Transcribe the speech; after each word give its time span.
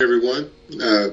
everyone. 0.00 0.48
Uh, 0.80 1.08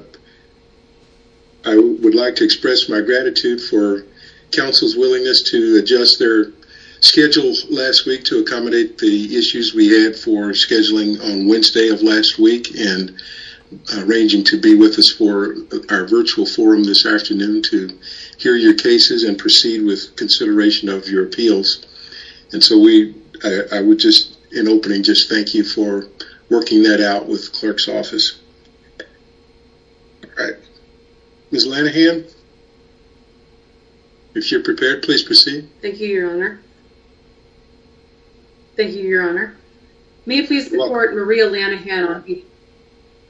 I 1.64 1.76
would 1.76 2.14
like 2.14 2.36
to 2.36 2.44
express 2.44 2.88
my 2.88 3.00
gratitude 3.00 3.60
for 3.60 4.04
counsel's 4.52 4.94
willingness 4.94 5.42
to 5.50 5.78
adjust 5.82 6.20
their 6.20 6.52
schedule 7.00 7.52
last 7.68 8.06
week 8.06 8.22
to 8.26 8.38
accommodate 8.38 8.96
the 8.98 9.36
issues 9.36 9.74
we 9.74 9.88
had 9.88 10.14
for 10.14 10.52
scheduling 10.52 11.20
on 11.20 11.48
Wednesday 11.48 11.88
of 11.88 12.00
last 12.02 12.38
week 12.38 12.78
and 12.78 13.20
uh, 13.92 14.04
arranging 14.04 14.44
to 14.44 14.60
be 14.60 14.76
with 14.76 14.96
us 15.00 15.12
for 15.14 15.56
our 15.90 16.06
virtual 16.06 16.46
forum 16.46 16.84
this 16.84 17.04
afternoon 17.04 17.62
to 17.62 17.90
hear 18.38 18.54
your 18.54 18.74
cases 18.74 19.24
and 19.24 19.36
proceed 19.36 19.84
with 19.84 20.14
consideration 20.14 20.88
of 20.88 21.08
your 21.08 21.24
appeals. 21.24 21.84
And 22.52 22.62
so 22.62 22.78
we, 22.78 23.16
I 23.72 23.80
would 23.80 23.98
just, 23.98 24.36
in 24.52 24.68
opening, 24.68 25.02
just 25.02 25.28
thank 25.28 25.54
you 25.54 25.64
for 25.64 26.06
working 26.50 26.84
that 26.84 27.00
out 27.00 27.26
with 27.26 27.52
clerk's 27.52 27.88
office. 27.88 28.38
All 30.38 30.44
right. 30.44 30.56
Ms. 31.50 31.66
Lanahan, 31.66 32.30
if 34.34 34.50
you're 34.50 34.62
prepared, 34.62 35.02
please 35.02 35.22
proceed. 35.22 35.68
Thank 35.80 36.00
you, 36.00 36.08
Your 36.08 36.30
Honor. 36.30 36.60
Thank 38.76 38.92
you, 38.92 39.04
Your 39.04 39.26
Honor. 39.26 39.56
May 40.26 40.40
it 40.40 40.48
please 40.48 40.68
the 40.68 40.76
court, 40.76 41.14
Maria 41.14 41.48
Lanahan 41.48 42.42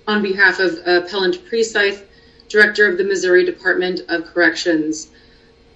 on 0.08 0.22
behalf 0.22 0.58
of 0.58 0.78
Appellant 0.84 1.44
Precythe, 1.46 2.04
Director 2.48 2.88
of 2.88 2.98
the 2.98 3.04
Missouri 3.04 3.44
Department 3.44 4.00
of 4.08 4.24
Corrections. 4.26 5.08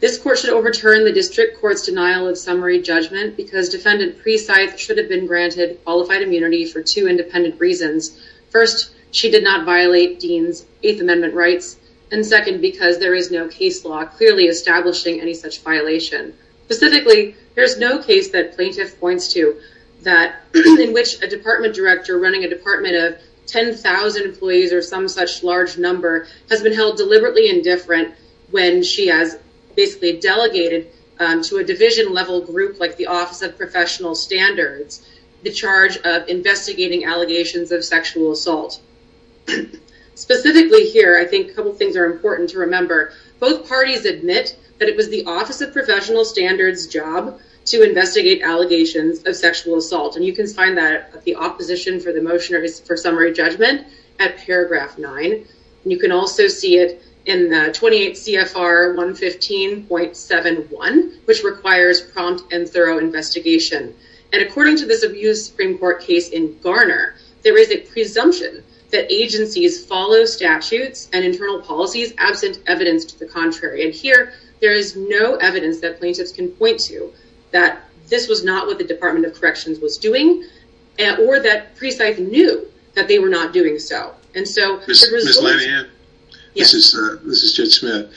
This 0.01 0.19
court 0.19 0.39
should 0.39 0.51
overturn 0.51 1.05
the 1.05 1.13
district 1.13 1.61
court's 1.61 1.85
denial 1.85 2.27
of 2.27 2.39
summary 2.39 2.81
judgment 2.81 3.37
because 3.37 3.69
Defendant 3.69 4.19
Precythe 4.19 4.79
should 4.79 4.99
have 4.99 5.09
been 5.09 5.27
granted 5.27 5.79
qualified 5.85 6.23
immunity 6.23 6.65
for 6.65 6.83
two 6.83 7.07
independent 7.07 7.61
reasons. 7.61 8.19
First, 8.51 8.95
she 9.13 9.31
did 9.31 9.45
not 9.45 9.65
violate 9.65 10.21
Dean's 10.21 10.65
Eighth 10.83 11.01
Amendment 11.01 11.35
rights. 11.35 11.77
And 12.13 12.25
second, 12.25 12.61
because 12.61 12.99
there 12.99 13.15
is 13.15 13.31
no 13.31 13.49
case 13.49 13.85
law 13.85 14.05
clearly 14.05 14.47
establishing 14.47 15.21
any 15.21 15.35
such 15.35 15.61
violation. 15.61 16.35
Specifically, 16.65 17.37
there's 17.55 17.79
no 17.79 17.99
case 17.99 18.31
that 18.31 18.55
plaintiff 18.55 18.99
points 18.99 19.33
to 19.33 19.61
that 20.03 20.43
in 20.55 20.93
which 20.93 21.23
a 21.23 21.27
department 21.27 21.75
director 21.75 22.19
running 22.19 22.45
a 22.45 22.49
department 22.49 22.97
of 22.97 23.21
10,000 23.47 24.23
employees 24.23 24.73
or 24.73 24.81
some 24.81 25.09
such 25.09 25.43
large 25.43 25.77
number 25.77 26.27
has 26.49 26.63
been 26.63 26.73
held 26.73 26.97
deliberately 26.97 27.49
indifferent 27.49 28.15
when 28.51 28.83
she 28.83 29.09
has 29.09 29.39
basically 29.77 30.19
delegated 30.19 30.89
um, 31.19 31.43
to 31.43 31.59
a 31.59 31.65
division 31.65 32.13
level 32.13 32.41
group 32.41 32.81
like 32.81 32.97
the 32.97 33.07
Office 33.07 33.43
of 33.43 33.57
Professional 33.57 34.15
Standards 34.15 35.07
the 35.43 35.51
charge 35.51 35.97
of 35.99 36.29
investigating 36.29 37.05
allegations 37.05 37.73
of 37.73 37.85
sexual 37.85 38.33
assault. 38.33 38.81
Specifically 40.15 40.89
here, 40.89 41.19
I 41.19 41.25
think 41.25 41.51
a 41.51 41.55
couple 41.55 41.73
things 41.73 41.97
are 41.97 42.05
important 42.05 42.51
to 42.51 42.59
remember. 42.59 43.13
Both 43.39 43.69
parties 43.69 44.05
admit 44.05 44.59
that 44.79 44.89
it 44.89 44.97
was 44.97 45.09
the 45.09 45.25
Office 45.25 45.61
of 45.61 45.73
Professional 45.73 46.25
Standards 46.25 46.87
job 46.87 47.41
to 47.67 47.83
investigate 47.83 48.43
allegations 48.43 49.23
of 49.27 49.37
sexual 49.37 49.79
assault. 49.79 50.17
And 50.17 50.25
you 50.25 50.33
can 50.33 50.47
find 50.47 50.77
that 50.77 51.11
at 51.15 51.25
the 51.25 51.37
opposition 51.37 52.01
for 52.01 52.13
the 52.13 52.21
motion 52.21 52.67
for 52.85 52.97
summary 52.97 53.33
judgment 53.33 53.87
at 54.19 54.39
paragraph 54.39 54.99
9. 54.99 55.47
You 55.85 55.99
can 55.99 56.13
also 56.13 56.49
see 56.49 56.79
it 56.79 57.03
in 57.27 57.73
28 57.73 58.15
CFR 58.15 58.97
115.71, 58.97 61.27
which 61.27 61.43
requires 61.43 62.01
prompt 62.01 62.53
and 62.53 62.69
thorough 62.69 62.99
investigation. 62.99 63.95
And 64.33 64.43
according 64.43 64.77
to 64.79 64.87
this 64.87 65.03
U.S. 65.03 65.43
Supreme 65.43 65.79
Court 65.79 66.03
case 66.03 66.31
in 66.31 66.59
Garner, 66.61 67.17
there 67.43 67.59
is 67.59 67.71
a 67.71 67.79
presumption 67.79 68.63
that 68.91 69.11
agencies 69.13 69.85
follow 69.85 70.25
statutes 70.25 71.09
and 71.13 71.25
internal 71.25 71.61
policies 71.61 72.13
absent 72.19 72.59
evidence 72.67 73.05
to 73.07 73.19
the 73.19 73.27
contrary. 73.27 73.85
And 73.85 73.95
here, 73.95 74.33
there 74.61 74.73
is 74.73 74.97
no 74.97 75.37
evidence 75.37 75.81
that 75.81 75.99
plaintiffs 75.99 76.33
can 76.33 76.49
point 76.49 76.81
to 76.81 77.13
that 77.53 77.85
this 78.09 78.29
was 78.29 78.45
not 78.45 78.67
what 78.67 78.79
the 78.79 78.85
Department 78.85 79.27
of 79.27 79.35
Corrections 79.35 79.79
was 79.79 79.97
doing 79.97 80.45
eh, 80.99 81.17
or 81.17 81.41
that 81.41 81.77
Precythe 81.77 82.19
knew 82.19 82.67
that 82.95 83.09
they 83.09 83.19
were 83.19 83.29
not 83.29 83.53
doing 83.53 83.79
so. 83.79 84.15
And 84.35 84.47
so... 84.47 84.81
Ms. 84.87 85.39
Lanahan, 85.41 85.85
uh, 85.85 85.89
this 86.55 86.75
is 86.75 87.53
Judge 87.53 87.75
Smith. 87.75 88.13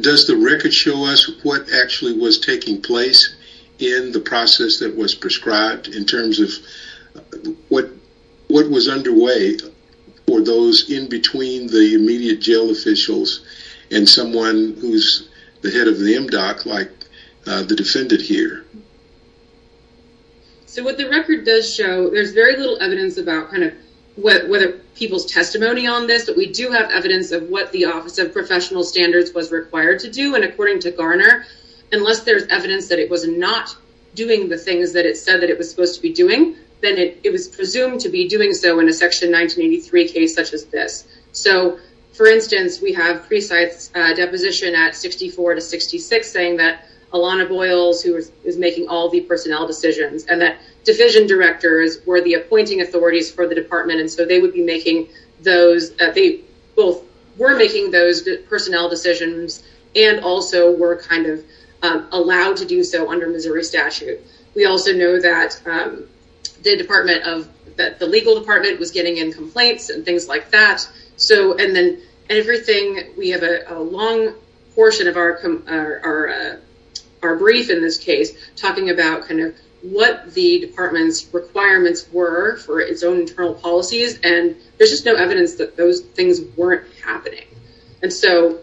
Does 0.00 0.26
the 0.26 0.36
record 0.36 0.74
show 0.74 1.04
us 1.04 1.30
what 1.44 1.72
actually 1.72 2.18
was 2.18 2.40
taking 2.40 2.82
place 2.82 3.36
in 3.78 4.12
the 4.12 4.20
process 4.20 4.78
that 4.80 4.94
was 4.96 5.14
prescribed 5.14 5.88
in 5.88 6.04
terms 6.04 6.40
of 6.40 6.50
what 7.68 7.90
was 8.50 8.88
underway 8.88 9.56
for 10.26 10.40
those 10.42 10.90
in 10.90 11.08
between 11.08 11.66
the 11.66 11.94
immediate 11.94 12.40
jail 12.40 12.70
officials 12.70 13.44
and 13.90 14.08
someone 14.08 14.76
who's 14.80 15.28
the 15.62 15.70
head 15.70 15.88
of 15.88 15.98
the 15.98 16.14
MDOC 16.14 16.66
like 16.66 16.90
uh, 17.46 17.62
the 17.62 17.76
defendant 17.76 18.20
here? 18.20 18.64
So 20.66 20.82
what 20.82 20.96
the 20.96 21.08
record 21.08 21.44
does 21.44 21.72
show, 21.72 22.10
there's 22.10 22.32
very 22.32 22.56
little 22.56 22.80
evidence 22.82 23.16
about 23.16 23.50
kind 23.50 23.64
of 23.64 23.74
whether 24.16 24.72
people's 24.94 25.26
testimony 25.26 25.86
on 25.86 26.06
this, 26.06 26.26
but 26.26 26.36
we 26.36 26.52
do 26.52 26.70
have 26.70 26.90
evidence 26.90 27.32
of 27.32 27.48
what 27.48 27.72
the 27.72 27.84
Office 27.84 28.18
of 28.18 28.32
Professional 28.32 28.84
Standards 28.84 29.32
was 29.32 29.50
required 29.50 30.00
to 30.00 30.10
do. 30.10 30.34
And 30.34 30.44
according 30.44 30.80
to 30.80 30.90
Garner, 30.90 31.46
unless 31.92 32.20
there's 32.20 32.44
evidence 32.44 32.88
that 32.88 32.98
it 32.98 33.10
was 33.10 33.26
not 33.26 33.76
doing 34.14 34.48
the 34.48 34.58
things 34.58 34.92
that 34.92 35.04
it 35.06 35.16
said 35.16 35.40
that 35.42 35.50
it 35.50 35.58
was 35.58 35.68
supposed 35.68 35.96
to 35.96 36.02
be 36.02 36.12
doing, 36.12 36.56
then 36.84 36.98
it 36.98 37.32
was 37.32 37.48
presumed 37.48 38.00
to 38.00 38.08
be 38.08 38.28
doing 38.28 38.52
so 38.52 38.78
in 38.78 38.88
a 38.88 38.92
Section 38.92 39.32
1983 39.32 40.08
case 40.08 40.34
such 40.34 40.52
as 40.52 40.66
this. 40.66 41.06
So, 41.32 41.78
for 42.12 42.26
instance, 42.26 42.80
we 42.80 42.92
have 42.92 43.28
Precythe's 43.28 43.90
uh, 43.94 44.14
deposition 44.14 44.74
at 44.74 44.94
64 44.94 45.54
to 45.54 45.60
66 45.60 46.30
saying 46.30 46.56
that 46.58 46.84
Alana 47.12 47.48
Boyles, 47.48 48.02
who 48.02 48.16
is 48.16 48.56
making 48.56 48.88
all 48.88 49.08
the 49.08 49.20
personnel 49.20 49.66
decisions, 49.66 50.24
and 50.26 50.40
that 50.40 50.58
division 50.84 51.26
directors 51.26 51.98
were 52.04 52.20
the 52.20 52.34
appointing 52.34 52.80
authorities 52.80 53.30
for 53.30 53.46
the 53.46 53.54
department. 53.54 54.00
And 54.00 54.10
so 54.10 54.24
they 54.24 54.40
would 54.40 54.52
be 54.52 54.62
making 54.62 55.08
those, 55.40 55.92
uh, 56.00 56.10
they 56.10 56.40
both 56.76 57.02
were 57.36 57.56
making 57.56 57.90
those 57.90 58.28
personnel 58.48 58.88
decisions 58.88 59.62
and 59.96 60.20
also 60.20 60.76
were 60.76 60.96
kind 60.96 61.26
of 61.26 61.44
um, 61.82 62.08
allowed 62.12 62.56
to 62.58 62.64
do 62.64 62.82
so 62.82 63.10
under 63.10 63.28
Missouri 63.28 63.62
statute. 63.62 64.20
We 64.54 64.66
also 64.66 64.92
know 64.92 65.20
that 65.20 65.60
um, 65.66 66.04
the 66.62 66.76
department 66.76 67.24
of, 67.24 67.48
that 67.76 67.98
the 67.98 68.06
legal 68.06 68.38
department 68.38 68.78
was 68.78 68.90
getting 68.90 69.16
in 69.16 69.32
complaints 69.32 69.90
and 69.90 70.04
things 70.04 70.28
like 70.28 70.50
that. 70.50 70.88
So, 71.16 71.56
and 71.56 71.74
then 71.74 72.00
everything, 72.30 73.14
we 73.16 73.30
have 73.30 73.42
a 73.42 73.78
long 73.78 74.34
portion 74.74 75.06
of 75.06 75.16
our 75.16 75.40
our 75.68 76.28
uh, 76.28 76.56
our 77.22 77.36
brief 77.36 77.70
in 77.70 77.80
this 77.80 77.96
case 77.96 78.36
talking 78.56 78.90
about 78.90 79.26
kind 79.26 79.40
of 79.40 79.54
what 79.82 80.32
the 80.34 80.60
department's 80.60 81.32
requirements 81.32 82.06
were 82.10 82.56
for 82.56 82.80
its 82.80 83.02
own 83.02 83.20
internal 83.20 83.54
policies. 83.54 84.18
And 84.24 84.56
there's 84.78 84.90
just 84.90 85.04
no 85.04 85.14
evidence 85.14 85.56
that 85.56 85.76
those 85.76 86.00
things 86.00 86.40
weren't 86.56 86.86
happening. 87.04 87.44
And 88.02 88.12
so, 88.12 88.60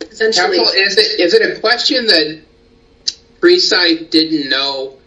essentially... 0.00 0.58
Is 0.58 1.34
it 1.34 1.56
a 1.56 1.60
question 1.60 2.06
that 2.06 2.42
Precythe 3.40 4.10
didn't 4.10 4.48
know 4.50 4.98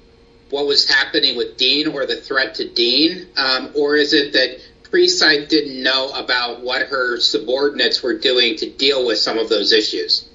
what 0.56 0.68
was 0.68 0.88
happening 0.88 1.36
with 1.36 1.58
Dean 1.58 1.86
or 1.86 2.06
the 2.06 2.16
threat 2.16 2.56
to 2.56 2.70
Dean? 2.70 3.28
Um, 3.36 3.72
or 3.76 3.98
is 3.98 4.14
it 4.14 4.32
that 4.32 4.62
Precythe 4.90 5.50
didn't 5.50 5.84
know 5.84 6.12
about 6.12 6.62
what 6.62 6.84
her 6.84 7.20
subordinates 7.20 8.02
were 8.02 8.18
doing 8.18 8.56
to 8.56 8.70
deal 8.70 9.06
with 9.06 9.18
some 9.18 9.38
of 9.38 9.50
those 9.50 9.74
issues? 9.74 10.30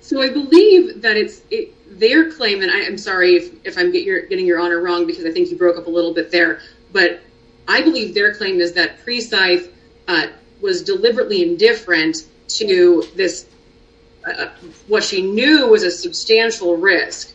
So, 0.00 0.20
I 0.20 0.30
believe 0.30 1.02
that 1.02 1.16
it's 1.16 1.42
their 1.86 2.32
claim, 2.32 2.60
and 2.60 2.72
I'm 2.72 2.98
sorry 2.98 3.36
if 3.62 3.78
I'm 3.78 3.92
getting 3.92 4.44
your 4.44 4.58
honor 4.58 4.80
wrong 4.80 5.06
because 5.06 5.24
I 5.24 5.30
think 5.30 5.48
you 5.52 5.56
broke 5.56 5.78
up 5.78 5.86
a 5.86 5.90
little 5.90 6.12
bit 6.12 6.32
there, 6.32 6.60
but 6.92 7.20
I 7.68 7.82
believe 7.82 8.14
their 8.14 8.34
claim 8.34 8.60
is 8.60 8.72
that 8.72 8.98
Precythe 9.04 9.72
uh, 10.08 10.26
was 10.60 10.82
deliberately 10.82 11.44
indifferent 11.44 12.26
to 12.48 13.06
this, 13.14 13.46
what 14.86 15.04
she 15.04 15.22
knew 15.22 15.68
was 15.68 15.82
a 15.82 15.90
substantial 15.90 16.76
risk 16.76 17.32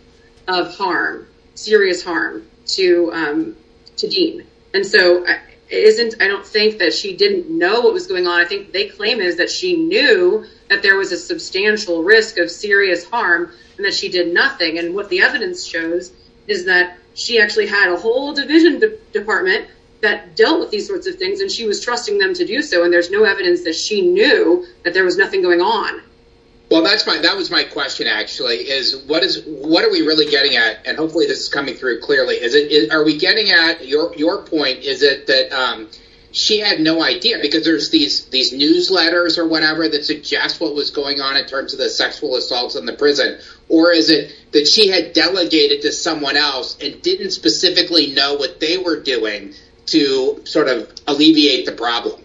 of 0.48 0.76
harm, 0.76 1.28
serious 1.56 2.04
harm 2.04 2.48
to 2.68 3.12
um, 3.14 3.56
Dean. 3.98 4.46
And 4.74 4.86
so, 4.86 5.26
I 5.72 6.28
don't 6.28 6.46
think 6.46 6.78
that 6.78 6.94
she 6.94 7.16
didn't 7.16 7.50
know 7.50 7.82
what 7.82 7.94
was 7.94 8.08
going 8.08 8.28
on. 8.28 8.40
I 8.40 8.46
think 8.46 8.72
they 8.72 8.88
claim 8.88 9.20
is 9.20 9.38
that 9.38 9.50
she 9.50 9.76
knew 9.76 10.46
that 10.70 10.84
there 10.84 10.96
was 10.96 11.12
a 11.12 11.18
substantial 11.18 12.04
risk 12.04 12.38
of 12.38 12.52
serious 12.52 13.04
harm 13.04 13.52
and 13.78 13.86
that 13.86 13.94
she 13.94 14.10
did 14.10 14.34
nothing. 14.34 14.78
And 14.78 14.94
what 14.94 15.10
the 15.10 15.22
evidence 15.22 15.66
shows 15.66 16.12
is 16.48 16.66
that 16.66 16.98
she 17.16 17.40
actually 17.40 17.68
had 17.68 17.92
a 17.92 17.98
whole 17.98 18.34
division 18.34 18.82
department 19.12 19.68
that 20.02 20.36
dealt 20.36 20.60
with 20.60 20.70
these 20.70 20.88
sorts 20.88 21.08
of 21.08 21.16
things 21.16 21.40
and 21.40 21.52
she 21.52 21.66
was 21.66 21.84
trusting 21.84 22.20
them 22.20 22.34
to 22.36 22.46
do 22.46 22.62
so. 22.62 22.84
And 22.84 22.94
there's 22.94 23.10
no 23.10 23.24
evidence 23.24 23.64
that 23.64 23.76
she 23.76 24.02
knew 24.08 24.68
that 24.84 24.94
there 24.94 25.04
was 25.04 25.18
nothing 25.18 25.42
going 25.42 25.62
on. 25.62 26.02
Well, 26.70 26.82
that's 26.82 27.06
my 27.06 27.20
that 27.20 27.38
was 27.38 27.52
my 27.52 27.64
question 27.64 28.08
actually. 28.08 28.70
Is 28.70 28.98
what 28.98 29.24
is 29.24 29.44
what 29.46 29.84
are 29.84 29.92
we 29.92 30.02
really 30.02 30.26
getting 30.26 30.56
at? 30.56 30.86
And 30.86 30.98
hopefully 30.98 31.28
this 31.28 31.40
is 31.40 31.50
coming 31.50 31.76
through 31.76 32.02
clearly. 32.02 32.36
Is 32.36 32.56
it 32.56 32.72
is, 32.72 32.90
are 32.90 33.04
we 33.04 33.18
getting 33.18 33.52
at 33.52 33.88
your 33.88 34.16
your 34.16 34.42
point? 34.44 34.84
Is 34.84 35.04
it 35.04 35.28
that 35.28 35.52
um, 35.52 35.90
she 36.32 36.60
had 36.60 36.80
no 36.82 37.04
idea 37.04 37.38
because 37.40 37.64
there's 37.64 37.92
these 37.92 38.26
these 38.26 38.52
newsletters 38.52 39.38
or 39.38 39.46
whatever 39.46 39.88
that 39.88 40.06
suggest 40.06 40.60
what 40.60 40.74
was 40.74 40.90
going 40.90 41.22
on 41.22 41.38
in 41.38 41.46
terms 41.46 41.72
of 41.72 41.80
the 41.80 41.90
sexual 41.90 42.36
assaults 42.36 42.76
in 42.76 42.86
the 42.86 42.94
prison, 42.94 43.40
or 43.70 43.92
is 43.92 44.10
it 44.10 44.36
that 44.52 44.68
she 44.68 44.88
had 44.88 45.14
delegated 45.14 45.84
to 45.84 45.92
someone 45.92 46.36
else 46.36 46.78
and 46.82 47.02
didn't 47.04 47.32
specifically 47.32 48.12
know 48.12 48.34
what 48.34 48.60
they 48.60 48.78
were 48.78 49.00
doing 49.00 49.54
to 49.86 50.42
sort 50.46 50.68
of 50.68 50.92
alleviate 51.06 51.66
the 51.66 51.72
problem? 51.72 52.25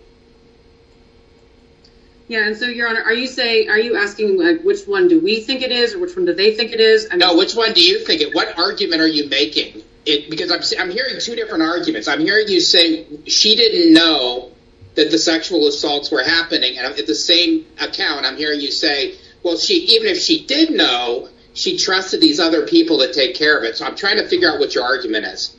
Yeah, 2.30 2.46
and 2.46 2.56
so, 2.56 2.66
Your 2.66 2.86
Honor, 2.88 3.02
are 3.02 3.12
you 3.12 3.26
saying, 3.26 3.70
are 3.70 3.78
you 3.80 3.96
asking 3.96 4.38
like 4.38 4.62
which 4.62 4.86
one 4.86 5.08
do 5.08 5.18
we 5.18 5.40
think 5.40 5.62
it 5.62 5.72
is, 5.72 5.94
or 5.94 5.98
which 5.98 6.14
one 6.14 6.26
do 6.26 6.32
they 6.32 6.54
think 6.54 6.70
it 6.70 6.78
is? 6.78 7.08
No, 7.12 7.36
which 7.36 7.56
one 7.56 7.72
do 7.72 7.82
you 7.82 8.04
think 8.04 8.20
it? 8.20 8.32
What 8.32 8.56
argument 8.56 9.02
are 9.02 9.08
you 9.08 9.28
making? 9.28 9.82
Because 10.04 10.52
I'm 10.52 10.60
I'm 10.80 10.92
hearing 10.92 11.20
two 11.20 11.34
different 11.34 11.64
arguments. 11.64 12.06
I'm 12.06 12.20
hearing 12.20 12.46
you 12.46 12.60
say 12.60 13.04
she 13.26 13.56
didn't 13.56 13.92
know 13.92 14.52
that 14.94 15.10
the 15.10 15.18
sexual 15.18 15.66
assaults 15.66 16.12
were 16.12 16.22
happening, 16.22 16.78
and 16.78 16.86
at 16.86 17.04
the 17.04 17.16
same 17.16 17.66
account, 17.80 18.24
I'm 18.24 18.36
hearing 18.36 18.60
you 18.60 18.70
say, 18.70 19.16
well, 19.42 19.58
she 19.58 19.74
even 19.96 20.06
if 20.06 20.18
she 20.18 20.46
did 20.46 20.70
know, 20.70 21.28
she 21.54 21.78
trusted 21.78 22.20
these 22.20 22.38
other 22.38 22.64
people 22.64 23.00
to 23.00 23.12
take 23.12 23.34
care 23.34 23.58
of 23.58 23.64
it. 23.64 23.76
So 23.76 23.84
I'm 23.84 23.96
trying 23.96 24.18
to 24.18 24.28
figure 24.28 24.48
out 24.48 24.60
what 24.60 24.72
your 24.72 24.84
argument 24.84 25.26
is. 25.26 25.56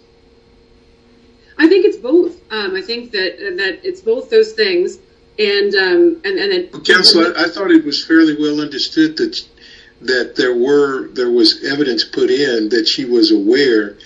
I 1.58 1.68
think 1.68 1.84
it's 1.84 1.98
both. 1.98 2.40
Um, 2.50 2.78
I 2.78 2.82
think 2.82 3.12
that 3.12 3.58
that 3.58 3.82
it's 3.84 4.00
both 4.00 4.30
those 4.30 4.54
things, 4.54 5.00
and 5.40 5.74
um, 5.76 6.22
and 6.26 6.38
and 6.40 6.54
it, 6.54 6.72
Counsel, 6.86 7.34
I, 7.38 7.44
I 7.46 7.50
thought 7.50 7.72
it 7.72 7.86
was 7.86 8.06
fairly 8.06 8.36
well 8.38 8.62
understood 8.62 9.18
that 9.18 9.40
that 10.02 10.36
there 10.36 10.56
were 10.56 11.08
there 11.10 11.32
was 11.32 11.64
evidence 11.64 12.04
put 12.04 12.30
in 12.30 12.70
that 12.70 12.88
she 12.88 13.06
was 13.06 13.32
aware 13.32 13.98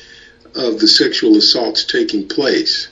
of 0.55 0.79
the 0.79 0.87
sexual 0.87 1.35
assaults 1.37 1.85
taking 1.85 2.27
place. 2.27 2.89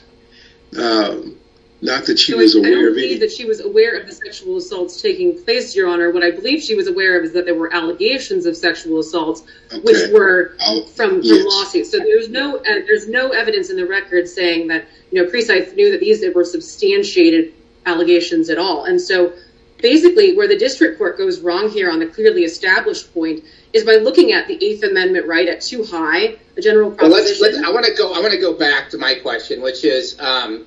Um, 0.76 1.36
not 1.80 2.06
that 2.06 2.18
she 2.18 2.32
So 2.32 2.38
was 2.38 2.56
I, 2.56 2.60
I 2.60 2.62
aware 2.62 2.74
don't 2.76 2.88
of 2.88 2.94
believe 2.94 3.10
any. 3.10 3.20
that 3.20 3.30
she 3.30 3.44
was 3.44 3.60
aware 3.60 3.98
of 4.00 4.06
the 4.06 4.12
sexual 4.14 4.56
assaults 4.56 5.02
taking 5.02 5.42
place, 5.44 5.76
Your 5.76 5.88
Honor. 5.88 6.10
What 6.10 6.22
I 6.22 6.30
believe 6.30 6.62
she 6.62 6.74
was 6.74 6.86
aware 6.88 7.18
of 7.18 7.24
is 7.26 7.32
that 7.34 7.44
there 7.44 7.54
were 7.54 7.72
allegations 7.74 8.46
of 8.46 8.56
sexual 8.56 9.00
assaults, 9.00 9.42
which 9.82 10.10
were 10.10 10.56
I'll- 10.60 10.86
from, 10.86 11.10
from 11.10 11.22
yes. 11.22 11.44
lawsuits. 11.46 11.90
So 11.90 11.98
there's 11.98 12.28
no 12.30 12.56
uh, 12.56 12.62
there's 12.64 13.06
no 13.06 13.30
evidence 13.30 13.68
in 13.70 13.76
the 13.76 13.86
record 13.86 14.26
saying 14.28 14.68
that 14.68 14.86
you 15.10 15.22
know 15.22 15.28
Precythe 15.30 15.74
knew 15.74 15.90
that 15.92 16.00
these 16.00 16.24
were 16.34 16.44
substantiated 16.44 17.52
allegations 17.86 18.50
at 18.50 18.58
all. 18.58 18.84
And 18.84 19.00
so 19.00 19.32
basically, 19.80 20.36
where 20.36 20.48
the 20.48 20.56
district 20.56 20.98
court 20.98 21.18
goes 21.18 21.40
wrong 21.40 21.68
here 21.70 21.90
on 21.90 21.98
the 21.98 22.06
clearly 22.06 22.44
established 22.44 23.12
point 23.12 23.44
is 23.72 23.84
by 23.84 23.96
looking 23.96 24.32
at 24.32 24.46
the 24.46 24.64
Eighth 24.64 24.82
Amendment 24.82 25.26
right 25.26 25.48
at 25.48 25.60
too 25.60 25.84
high 25.84 26.36
a 26.56 26.60
general 26.60 26.90
proposition. 26.90 27.64
I 27.64 27.70
want 27.70 27.84
to 27.86 27.94
go. 27.94 28.12
I 28.12 28.20
want 28.20 28.32
to 28.32 28.40
go 28.40 28.54
back 28.54 28.90
to 28.90 28.98
my 28.98 29.14
question, 29.16 29.60
which 29.60 29.84
is, 29.84 30.18
um, 30.20 30.66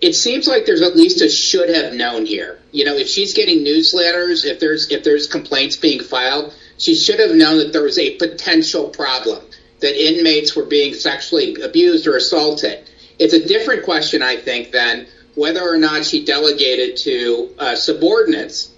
it 0.00 0.14
seems 0.14 0.46
like 0.46 0.66
there's 0.66 0.82
at 0.82 0.96
least 0.96 1.20
a 1.22 1.28
should 1.28 1.68
have 1.70 1.94
known 1.94 2.26
here. 2.26 2.60
You 2.72 2.84
know, 2.84 2.94
if 2.94 3.08
she's 3.08 3.34
getting 3.34 3.64
newsletters, 3.64 4.44
if 4.44 4.60
there's 4.60 4.90
if 4.90 5.02
there's 5.02 5.26
complaints 5.26 5.76
being 5.76 6.02
filed, 6.02 6.54
she 6.78 6.94
should 6.94 7.18
have 7.18 7.34
known 7.34 7.58
that 7.58 7.72
there 7.72 7.82
was 7.82 7.98
a 7.98 8.16
potential 8.16 8.88
problem 8.88 9.44
that 9.80 9.96
inmates 9.96 10.54
were 10.54 10.64
being 10.64 10.94
sexually 10.94 11.60
abused 11.62 12.06
or 12.06 12.16
assaulted. 12.16 12.88
It's 13.18 13.34
a 13.34 13.46
different 13.46 13.84
question, 13.84 14.22
I 14.22 14.36
think, 14.36 14.72
than 14.72 15.06
whether 15.40 15.66
or 15.66 15.78
not 15.78 16.04
she 16.04 16.22
delegated 16.22 16.98
to 16.98 17.48
uh, 17.58 17.74
subordinates 17.74 18.72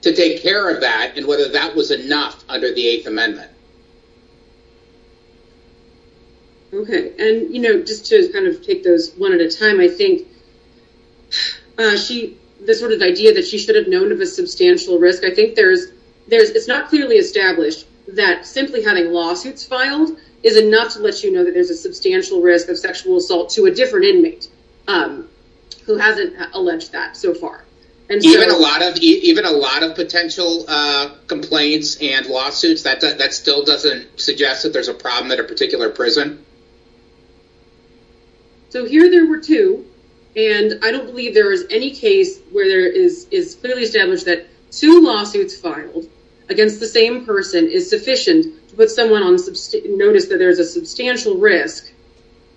to 0.00 0.16
take 0.16 0.40
care 0.42 0.70
of 0.70 0.80
that, 0.80 1.12
and 1.18 1.26
whether 1.26 1.50
that 1.50 1.76
was 1.76 1.90
enough 1.90 2.42
under 2.48 2.72
the 2.72 2.86
Eighth 2.86 3.06
Amendment. 3.06 3.50
Okay, 6.72 7.12
and 7.18 7.54
you 7.54 7.60
know, 7.60 7.82
just 7.82 8.06
to 8.06 8.30
kind 8.32 8.46
of 8.46 8.64
take 8.64 8.82
those 8.82 9.12
one 9.18 9.34
at 9.34 9.42
a 9.42 9.50
time, 9.50 9.78
I 9.78 9.88
think 9.88 10.26
uh, 11.76 11.98
she 11.98 12.38
the 12.64 12.74
sort 12.74 12.92
of 12.92 13.02
idea 13.02 13.34
that 13.34 13.44
she 13.44 13.58
should 13.58 13.76
have 13.76 13.86
known 13.86 14.10
of 14.10 14.18
a 14.22 14.26
substantial 14.26 14.98
risk. 14.98 15.22
I 15.22 15.34
think 15.34 15.54
there's 15.54 15.88
there's 16.28 16.48
it's 16.48 16.66
not 16.66 16.88
clearly 16.88 17.16
established 17.16 17.86
that 18.08 18.46
simply 18.46 18.82
having 18.82 19.12
lawsuits 19.12 19.66
filed 19.66 20.18
is 20.42 20.56
enough 20.56 20.94
to 20.94 21.00
let 21.00 21.22
you 21.22 21.30
know 21.30 21.44
that 21.44 21.52
there's 21.52 21.68
a 21.68 21.76
substantial 21.76 22.40
risk 22.40 22.68
of 22.68 22.78
sexual 22.78 23.18
assault 23.18 23.50
to 23.50 23.66
a 23.66 23.70
different 23.70 24.06
inmate 24.06 24.48
um, 24.88 25.28
who 25.84 25.96
hasn't 25.96 26.34
alleged 26.52 26.92
that 26.92 27.16
so 27.16 27.34
far. 27.34 27.64
And 28.08 28.22
so, 28.22 28.28
even 28.28 28.50
a 28.50 28.56
lot 28.56 28.82
of 28.82 28.96
even 28.98 29.44
a 29.44 29.50
lot 29.50 29.82
of 29.82 29.96
potential 29.96 30.64
uh, 30.68 31.10
complaints 31.26 31.96
and 32.00 32.26
lawsuits 32.26 32.82
that 32.82 33.00
that 33.00 33.34
still 33.34 33.64
doesn't 33.64 34.20
suggest 34.20 34.62
that 34.62 34.72
there's 34.72 34.88
a 34.88 34.94
problem 34.94 35.32
at 35.32 35.40
a 35.40 35.44
particular 35.44 35.90
prison. 35.90 36.44
So 38.70 38.84
here 38.84 39.10
there 39.10 39.26
were 39.26 39.38
two, 39.38 39.86
and 40.36 40.78
I 40.84 40.92
don't 40.92 41.06
believe 41.06 41.34
there 41.34 41.50
is 41.50 41.64
any 41.70 41.90
case 41.92 42.38
where 42.52 42.68
there 42.68 42.86
is 42.86 43.26
is 43.32 43.56
clearly 43.56 43.82
established 43.82 44.26
that 44.26 44.46
two 44.70 45.00
lawsuits 45.00 45.56
filed 45.56 46.08
against 46.48 46.78
the 46.78 46.86
same 46.86 47.24
person 47.24 47.68
is 47.68 47.90
sufficient 47.90 48.68
to 48.68 48.76
put 48.76 48.90
someone 48.90 49.24
on 49.24 49.34
subst- 49.34 49.96
notice 49.96 50.26
that 50.26 50.38
there's 50.38 50.60
a 50.60 50.64
substantial 50.64 51.38
risk 51.38 51.92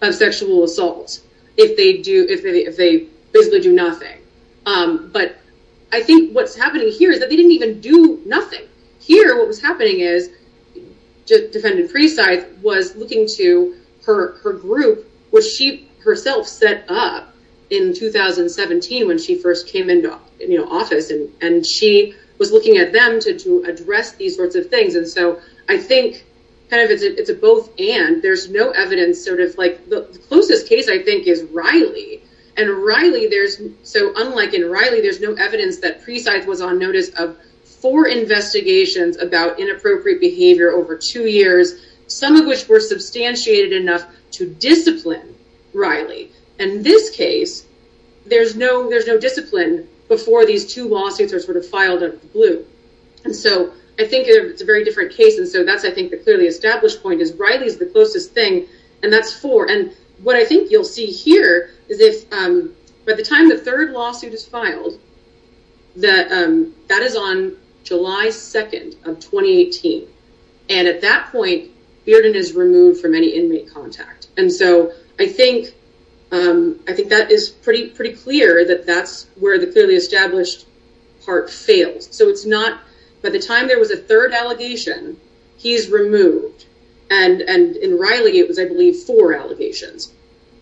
of 0.01 0.13
sexual 0.13 0.63
assault 0.63 1.21
if 1.59 1.75
they 1.75 2.01
do 2.01 2.25
if 2.29 2.41
they 2.41 2.65
if 2.65 2.77
they 2.77 3.07
basically 3.33 3.59
do 3.59 3.73
nothing. 3.73 4.17
Um, 4.65 5.09
but 5.11 5.37
I 5.91 6.01
think 6.01 6.33
what's 6.33 6.55
happening 6.55 6.89
here 6.89 7.11
is 7.11 7.19
that 7.19 7.29
they 7.29 7.35
didn't 7.35 7.51
even 7.51 7.81
do 7.81 8.21
nothing. 8.25 8.65
Here, 8.99 9.37
what 9.37 9.47
was 9.47 9.61
happening 9.61 9.99
is 9.99 10.31
defendant 11.25 11.91
Precythe 11.91 12.47
was 12.63 12.95
looking 12.95 13.27
to 13.35 13.75
her 14.05 14.37
her 14.39 14.53
group, 14.53 15.11
which 15.31 15.45
she 15.45 15.89
herself 16.03 16.47
set 16.47 16.85
up 16.89 17.35
in 17.69 17.93
2017 17.93 19.05
when 19.05 19.19
she 19.19 19.35
first 19.35 19.67
came 19.67 19.89
into 19.89 20.17
you 20.39 20.57
know 20.57 20.69
office, 20.71 21.11
and 21.11 21.65
she 21.65 22.15
was 22.37 22.53
looking 22.53 22.77
at 22.77 22.93
them 22.93 23.19
to 23.19 23.63
address 23.67 24.13
these 24.13 24.37
sorts 24.37 24.55
of 24.55 24.69
things. 24.69 24.95
And 24.95 25.05
so 25.05 25.41
I 25.67 25.77
think 25.77 26.25
kind 26.69 26.83
of 26.83 26.91
it's 26.91 27.29
a, 27.29 27.33
both 27.33 27.71
and. 27.79 28.21
There's 28.21 28.49
no 28.49 28.71
evidence, 28.71 29.23
sort 29.23 29.39
of 29.39 29.57
like 29.57 29.89
the, 29.89 30.01
closest 30.27 30.67
case 30.67 30.87
I 30.87 31.01
think 31.01 31.27
is 31.27 31.43
Riley. 31.43 32.23
And 32.57 32.69
Riley, 32.69 33.27
there's 33.27 33.59
so 33.83 34.13
unlike 34.15 34.53
in 34.53 34.69
Riley, 34.69 35.01
there's 35.01 35.21
no 35.21 35.33
evidence 35.33 35.79
that 35.79 36.03
Precythe 36.03 36.45
was 36.45 36.61
on 36.61 36.77
notice 36.77 37.09
of 37.09 37.37
four 37.63 38.07
investigations 38.07 39.17
about 39.17 39.59
inappropriate 39.59 40.19
behavior 40.19 40.71
over 40.71 40.97
two 40.97 41.27
years, 41.27 41.73
some 42.07 42.35
of 42.35 42.45
which 42.45 42.67
were 42.67 42.81
substantiated 42.81 43.73
enough 43.73 44.05
to 44.31 44.45
discipline 44.45 45.35
Riley. 45.73 46.31
In 46.59 46.83
this 46.83 47.09
case, 47.11 47.65
there's 48.25 48.55
no 48.55 48.89
there's 48.89 49.07
no 49.07 49.17
discipline 49.17 49.87
before 50.07 50.45
these 50.45 50.71
two 50.73 50.87
lawsuits 50.87 51.33
are 51.33 51.39
sort 51.39 51.57
of 51.57 51.67
filed 51.67 52.03
out 52.03 52.15
of 52.15 52.21
the 52.21 52.27
blue. 52.27 52.65
And 53.23 53.35
so 53.35 53.73
I 53.99 54.05
think 54.05 54.27
it's 54.27 54.61
a 54.61 54.65
very 54.65 54.83
different 54.83 55.11
case. 55.11 55.37
And 55.37 55.47
so 55.47 55.63
that's 55.63 55.83
I 55.83 55.91
think 55.91 56.11
the 56.11 56.17
clearly 56.17 56.47
established 56.47 57.03
point 57.03 57.21
is 57.21 57.33
Riley's 57.33 57.77
the 57.77 57.85
closest 57.85 58.31
thing, 58.31 58.67
and 59.03 59.11
that's 59.11 59.33
four. 59.33 59.69
And 59.69 59.93
what 60.23 60.35
I 60.35 60.45
think 60.45 60.71
you'll 60.71 60.85
see 60.85 61.07
here 61.07 61.71
is 61.89 61.99
if 61.99 62.31
um, 62.33 62.73
by 63.05 63.13
the 63.13 63.23
time 63.23 63.49
the 63.49 63.57
third 63.57 63.91
lawsuit 63.91 64.33
is 64.33 64.45
filed, 64.45 64.99
that 65.97 66.31
um, 66.31 66.73
that 66.87 67.01
is 67.01 67.15
on 67.15 67.57
July 67.83 68.27
2nd 68.27 68.93
of 69.05 69.19
2018. 69.19 70.07
And 70.69 70.87
at 70.87 71.01
that 71.01 71.31
point, 71.31 71.71
Bearden 72.05 72.35
is 72.35 72.53
removed 72.53 73.01
from 73.01 73.15
any 73.15 73.29
inmate 73.29 73.73
contact. 73.73 74.27
And 74.37 74.51
so 74.51 74.93
I 75.19 75.27
think 75.27 75.73
um, 76.31 76.79
that 76.85 77.31
is 77.31 77.49
pretty 77.49 78.13
clear 78.13 78.65
that 78.65 78.85
that's 78.85 79.27
where 79.39 79.59
the 79.59 79.67
clearly 79.67 79.95
established 79.95 80.67
part 81.25 81.49
fails. 81.49 82.07
So 82.15 82.29
it's 82.29 82.45
not 82.45 82.81
by 83.21 83.29
the 83.29 83.39
time 83.39 83.67
there 83.67 83.79
was 83.79 83.91
a 83.91 83.97
third 83.97 84.33
allegation, 84.33 85.19
he's 85.57 85.89
removed. 85.89 86.65
And 87.11 87.41
in 87.41 87.97
Riley, 87.97 88.37
it 88.37 88.47
was 88.47 88.59
I 88.59 88.65
believe 88.65 88.97
four 88.97 89.33
allegations, 89.33 90.13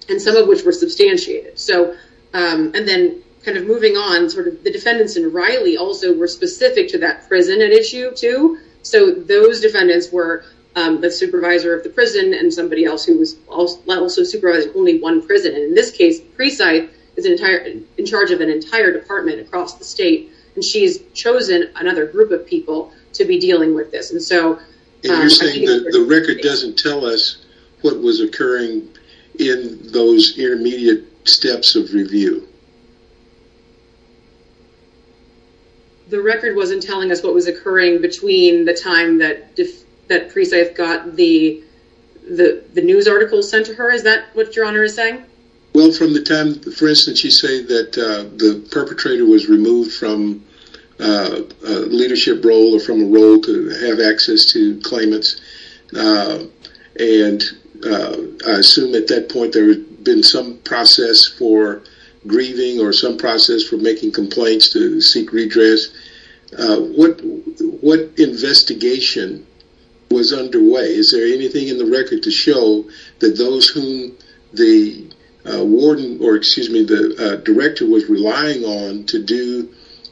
and 0.08 0.22
some 0.22 0.36
of 0.38 0.48
which 0.48 0.64
were 0.64 0.72
substantiated. 0.72 1.60
So 1.60 1.96
um, 2.34 2.72
and 2.74 2.88
then 2.88 3.24
kind 3.44 3.58
of 3.58 3.66
moving 3.66 3.96
on, 3.96 4.30
sort 4.30 4.48
of 4.48 4.64
the 4.64 4.72
defendants 4.72 5.16
in 5.16 5.32
Riley 5.32 5.78
also 5.78 6.14
were 6.14 6.28
specific 6.28 6.90
to 6.90 6.98
that 7.00 7.28
prison 7.28 7.62
at 7.62 7.72
issue 7.72 8.12
too. 8.14 8.60
So 8.82 9.12
those 9.12 9.62
defendants 9.62 10.12
were 10.12 10.46
um, 10.76 11.02
the 11.02 11.10
supervisor 11.10 11.76
of 11.76 11.84
the 11.84 11.90
prison 11.90 12.34
and 12.34 12.54
somebody 12.54 12.86
else 12.86 13.06
who 13.06 13.18
was 13.18 13.38
also 13.48 14.24
supervising 14.24 14.74
only 14.76 15.00
one 15.00 15.26
prison. 15.26 15.56
And 15.56 15.64
in 15.64 15.74
this 15.74 15.92
case, 15.92 16.20
Precythe 16.22 16.90
is 17.16 17.26
in 17.26 18.06
charge 18.06 18.32
of 18.32 18.42
an 18.42 18.50
entire 18.50 18.94
department 18.94 19.40
across 19.40 19.76
the 19.76 19.84
state, 19.84 20.32
and 20.58 20.66
she's 20.66 21.00
chosen 21.14 21.72
another 21.76 22.06
group 22.06 22.32
of 22.32 22.46
people 22.46 22.92
to 23.14 23.24
be 23.24 23.40
dealing 23.40 23.74
with 23.74 23.92
this. 23.92 24.12
And 24.12 24.22
so, 24.22 24.56
um, 24.56 24.62
you're 25.04 25.30
saying 25.30 25.66
think 25.66 25.84
that 25.84 25.92
the 25.94 26.04
record 26.04 26.42
doesn't 26.42 26.78
tell 26.78 27.06
us 27.06 27.46
what 27.82 28.00
was 28.02 28.20
occurring 28.20 28.90
in 29.40 29.80
those 29.92 30.38
intermediate 30.38 31.06
steps 31.26 31.76
of 31.76 31.94
review. 31.94 32.48
the 36.10 36.22
record 36.22 36.56
wasn't 36.56 36.84
telling 36.84 37.12
us 37.12 37.24
what 37.24 37.34
was 37.34 37.48
occurring 37.48 38.02
between 38.02 38.66
the 38.66 38.74
time 38.74 39.18
that 39.18 39.58
that 40.08 40.30
Precythe 40.30 40.76
got 40.76 41.16
the 41.16 41.62
the 42.30 42.82
news 42.82 43.08
article 43.08 43.42
sent 43.42 43.66
to 43.68 43.76
her. 43.76 43.92
Is 43.92 44.04
that 44.04 44.26
what 44.34 44.56
Your 44.56 44.66
Honor 44.66 44.84
is 44.84 44.96
saying? 44.96 45.24
Well, 45.74 45.92
from 45.92 46.14
the 46.14 46.22
time, 46.22 46.60
for 46.72 46.88
instance, 46.88 47.24
you 47.24 47.32
say 47.32 47.62
that 47.64 47.94
the 47.94 48.68
perpetrator 48.72 49.26
was 49.26 49.48
removed 49.48 49.94
from 49.94 50.44
Uh, 51.00 51.44
a 51.64 51.74
leadership 51.94 52.44
role 52.44 52.76
or 52.76 52.80
from 52.80 53.04
a 53.04 53.06
role 53.06 53.40
to 53.40 53.70
have 53.70 54.00
access 54.00 54.52
to 54.52 54.80
claimants. 54.82 55.40
Uh, 55.96 56.46
and 57.00 57.44
uh, 57.86 58.18
I 58.48 58.54
assume 58.54 58.96
at 58.96 59.08
that 59.10 59.30
point 59.30 59.54
there 59.54 59.68
had 59.68 60.04
been 60.04 60.24
some 60.24 60.58
process 60.64 61.28
for 61.28 61.84
grieving 62.26 62.80
or 62.80 62.92
some 62.94 63.16
process 63.16 63.62
for 63.64 63.78
making 63.78 64.12
complaints 64.12 64.74
to 64.74 65.00
seek 65.00 65.32
redress. 65.32 65.90
What 66.50 68.10
investigation 68.18 69.46
was 70.10 70.34
underway? 70.34 70.96
Is 70.96 71.12
there 71.12 71.28
anything 71.28 71.68
in 71.68 71.78
the 71.78 71.86
record 71.86 72.24
to 72.24 72.32
show 72.32 72.86
that 73.20 73.38
those 73.38 73.68
whom 73.68 74.18
the 74.52 75.06
warden 75.46 76.18
or 76.24 76.36
excuse 76.38 76.72
me, 76.72 76.84
the 76.84 77.40
director 77.46 77.86
was 77.86 78.10
relying 78.10 78.64
on 78.64 79.06
to 79.06 79.24
do 79.24 79.70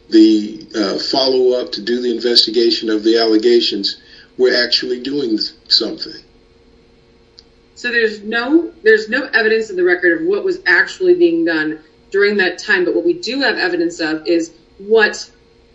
the 0.10 0.68
uh, 0.76 1.00
follow 1.00 1.60
up, 1.60 1.72
to 1.74 1.82
do 1.82 2.02
the 2.02 2.14
investigation 2.14 2.90
of 2.90 3.04
the 3.04 3.18
allegations, 3.18 4.02
we're 4.38 4.64
actually 4.64 5.02
doing 5.02 5.38
something? 5.68 6.22
So 7.76 7.92
there's 7.92 8.22
no 8.22 8.72
there's 8.84 9.10
no 9.10 9.26
evidence 9.26 9.70
in 9.70 9.76
the 9.76 9.84
record 9.84 10.22
of 10.22 10.28
what 10.28 10.44
was 10.44 10.60
actually 10.66 11.16
being 11.16 11.46
done 11.46 11.80
during 12.12 12.38
that 12.38 12.58
time. 12.58 12.86
But 12.86 12.96
what 12.96 13.06
we 13.06 13.14
do 13.14 13.42
have 13.42 13.58
evidence 13.58 14.00
of 14.00 14.26
is 14.28 14.52
what 14.78 15.30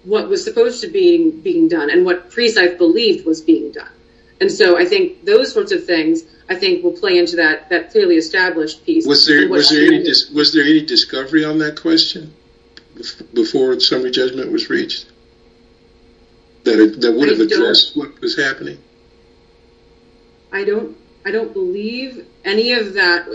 what 0.04 0.28
was 0.28 0.42
supposed 0.42 0.80
to 0.80 0.88
be 0.88 1.30
being 1.30 1.68
done 1.68 1.90
and 1.90 2.04
what 2.04 2.30
Precythe 2.30 2.78
believed 2.78 3.26
was 3.26 3.42
being 3.42 3.70
done. 3.72 3.90
And 4.40 4.50
so 4.50 4.78
I 4.78 4.86
think 4.86 5.26
those 5.26 5.52
sorts 5.52 5.72
of 5.72 5.84
things, 5.84 6.22
I 6.48 6.54
think, 6.54 6.82
will 6.82 6.98
play 6.98 7.18
into 7.18 7.36
that 7.36 7.68
that 7.68 7.90
clearly 7.90 8.16
established 8.16 8.86
piece. 8.86 9.06
Was 9.06 9.26
there 9.26 9.48
was 9.48 9.68
there 9.68 9.86
any 9.86 10.02
was 10.34 10.54
there 10.54 10.64
any 10.64 10.84
discovery 10.84 11.44
on 11.44 11.58
that 11.58 11.80
question 11.80 12.32
before 13.32 13.78
summary 13.80 14.10
judgment 14.10 14.50
was 14.52 14.68
reached? 14.70 15.06
That 16.64 17.14
would 17.16 17.28
have 17.28 17.40
addressed 17.40 17.96
what 17.96 18.20
was 18.20 18.36
happening? 18.36 18.78
I 20.52 20.64
don't 20.64 20.96
I 21.24 21.30
don't 21.30 21.52
believe 21.52 22.26
any 22.44 22.72
of 22.72 22.94
that. 22.94 23.26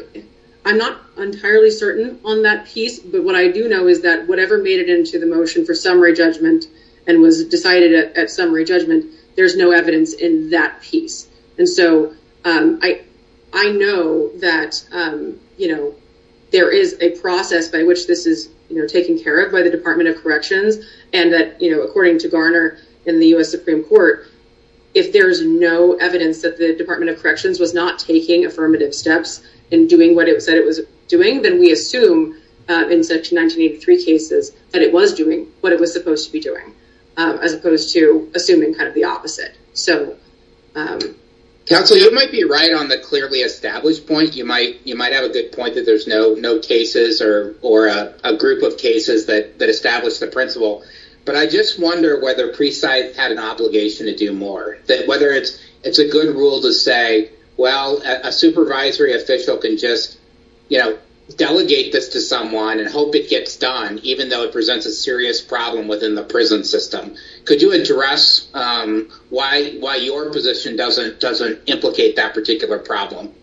I'm 0.65 0.77
not 0.77 1.01
entirely 1.17 1.69
certain 1.69 2.19
on 2.25 2.41
that 2.43 2.65
piece. 2.65 2.99
But 2.99 3.23
what 3.23 3.35
I 3.35 3.49
do 3.49 3.69
know 3.69 3.87
is 3.87 4.01
that 4.01 4.27
whatever 4.27 4.57
made 4.57 4.79
it 4.79 4.89
into 4.89 5.19
the 5.19 5.25
motion 5.25 5.65
for 5.65 5.75
summary 5.75 6.13
judgment 6.13 6.65
and 7.07 7.21
was 7.21 7.45
decided 7.45 8.17
at 8.17 8.29
summary 8.29 8.65
judgment, 8.65 9.13
there's 9.35 9.55
no 9.55 9.71
evidence 9.71 10.13
in 10.13 10.49
that 10.49 10.81
piece. 10.81 11.27
And 11.57 11.69
so 11.69 12.13
um, 12.43 12.79
I 12.81 13.01
I 13.53 13.69
know 13.69 14.29
that, 14.39 14.83
um, 14.91 15.39
you 15.57 15.69
know, 15.69 15.95
there 16.51 16.71
is 16.71 16.97
a 16.99 17.11
process 17.19 17.69
by 17.69 17.83
which 17.83 18.07
this 18.07 18.25
is 18.25 18.49
taken 18.87 19.17
care 19.17 19.45
of 19.45 19.51
by 19.51 19.61
the 19.61 19.69
Department 19.69 20.09
of 20.09 20.17
Corrections 20.17 20.77
and 21.13 21.31
that, 21.33 21.61
you 21.61 21.71
know, 21.71 21.81
according 21.81 22.19
to 22.19 22.29
Garner 22.29 22.77
in 23.05 23.19
the 23.19 23.27
U.S. 23.27 23.49
Supreme 23.49 23.83
Court, 23.83 24.27
if 24.93 25.11
there 25.11 25.29
is 25.29 25.41
no 25.43 25.93
evidence 25.95 26.41
that 26.41 26.57
the 26.57 26.75
Department 26.75 27.11
of 27.11 27.19
Corrections 27.19 27.59
was 27.59 27.73
not 27.73 27.99
taking 27.99 28.45
affirmative 28.45 28.93
steps 28.93 29.43
in 29.71 29.87
doing 29.87 30.15
what 30.15 30.27
it 30.27 30.41
said 30.41 30.55
it 30.55 30.65
was 30.65 30.81
doing, 31.07 31.41
then 31.41 31.59
we 31.59 31.71
assume 31.71 32.41
uh, 32.69 32.87
in 32.89 33.03
Section 33.03 33.37
1983 33.37 34.05
cases 34.05 34.51
that 34.71 34.81
it 34.81 34.91
was 34.91 35.13
doing 35.13 35.51
what 35.61 35.71
it 35.71 35.79
was 35.79 35.93
supposed 35.93 36.25
to 36.25 36.31
be 36.31 36.39
doing, 36.39 36.73
um, 37.17 37.39
as 37.39 37.53
opposed 37.53 37.93
to 37.93 38.31
assuming 38.35 38.73
kind 38.73 38.87
of 38.87 38.93
the 38.93 39.03
opposite. 39.03 39.57
So. 39.73 40.17
Um, 40.75 41.15
Counsel, 41.65 41.97
you 41.97 42.11
might 42.13 42.31
be 42.31 42.43
right 42.43 42.73
on 42.73 42.89
the 42.89 42.99
clearly 42.99 43.39
established 43.39 44.05
point. 44.05 44.35
You 44.35 44.45
might 44.45 44.85
you 44.85 44.95
might 44.95 45.13
have 45.13 45.23
a 45.23 45.29
good 45.29 45.51
point 45.51 45.73
that 45.75 45.85
there's 45.85 46.05
no 46.05 46.35
no 46.35 46.59
cases 46.59 47.21
or 47.21 47.55
or 47.61 47.87
a 47.87 48.37
group 48.37 48.61
of 48.61 48.77
cases 48.77 49.25
that 49.25 49.57
that 49.59 49.69
establish 49.69 50.19
the 50.19 50.27
principle. 50.27 50.83
But 51.25 51.35
I 51.35 51.47
just 51.47 51.79
wonder 51.79 52.19
whether 52.21 52.53
Precythe 52.53 53.15
had 53.15 53.31
an 53.31 53.39
obligation 53.39 54.05
to 54.05 54.15
do 54.15 54.31
more, 54.31 54.77
that 54.85 55.07
whether 55.07 55.31
it's 55.31 55.59
it's 55.83 55.97
a 55.97 56.07
good 56.07 56.35
rule 56.35 56.61
to 56.61 56.71
say, 56.71 57.31
well, 57.57 58.01
a 58.03 58.31
supervisory 58.31 59.13
official 59.13 59.57
can 59.57 59.77
just, 59.77 60.19
you 60.69 60.79
know, 60.79 60.97
delegate 61.35 61.91
this 61.91 62.09
to 62.09 62.21
someone 62.21 62.79
and 62.79 62.87
hope 62.89 63.15
it 63.15 63.29
gets 63.29 63.57
done, 63.57 63.99
even 64.03 64.29
though 64.29 64.43
it 64.43 64.51
presents 64.51 64.85
a 64.85 64.91
serious 64.91 65.41
problem 65.41 65.87
within 65.87 66.13
the 66.15 66.23
prison 66.23 66.63
system. 66.63 67.15
Could 67.45 67.61
you 67.61 67.71
address 67.71 68.47
um, 68.53 69.09
why 69.29 69.73
why 69.79 69.95
your 69.95 70.31
position 70.31 70.75
doesn't 70.75 71.19
doesn't 71.19 71.67
implicate 71.67 72.15
that 72.15 72.33
particular 72.33 72.79
problem? 72.79 73.33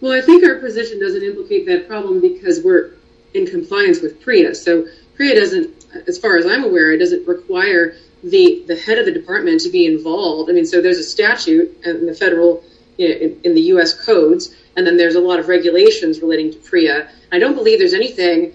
Well, 0.00 0.12
I 0.12 0.20
think 0.20 0.44
our 0.44 0.56
position 0.56 1.00
doesn't 1.00 1.22
implicate 1.22 1.66
that 1.66 1.88
problem 1.88 2.20
because 2.20 2.62
we're 2.62 2.92
in 3.34 3.46
compliance 3.46 4.00
with 4.00 4.20
PREA. 4.20 4.54
So 4.54 4.86
PREA 5.16 5.34
doesn't, 5.34 5.86
as 6.06 6.18
far 6.18 6.36
as 6.36 6.46
I'm 6.46 6.62
aware, 6.64 6.92
it 6.92 6.98
doesn't 6.98 7.26
require 7.26 7.96
the 8.22 8.64
the 8.66 8.76
head 8.76 8.98
of 8.98 9.06
the 9.06 9.12
department 9.12 9.60
to 9.62 9.70
be 9.70 9.86
involved. 9.86 10.50
I 10.50 10.52
mean, 10.52 10.66
so 10.66 10.80
there's 10.80 10.98
a 10.98 11.04
statute 11.04 11.76
in 11.84 12.06
the 12.06 12.14
federal 12.14 12.64
in 12.98 13.54
the 13.54 13.60
U.S. 13.72 13.94
codes, 13.94 14.56
and 14.76 14.84
then 14.84 14.96
there's 14.96 15.14
a 15.14 15.20
lot 15.20 15.38
of 15.38 15.48
regulations 15.48 16.20
relating 16.20 16.52
to 16.52 16.58
PREA. 16.58 17.08
I 17.30 17.38
don't 17.38 17.54
believe 17.54 17.78
there's 17.78 17.94
anything 17.94 18.54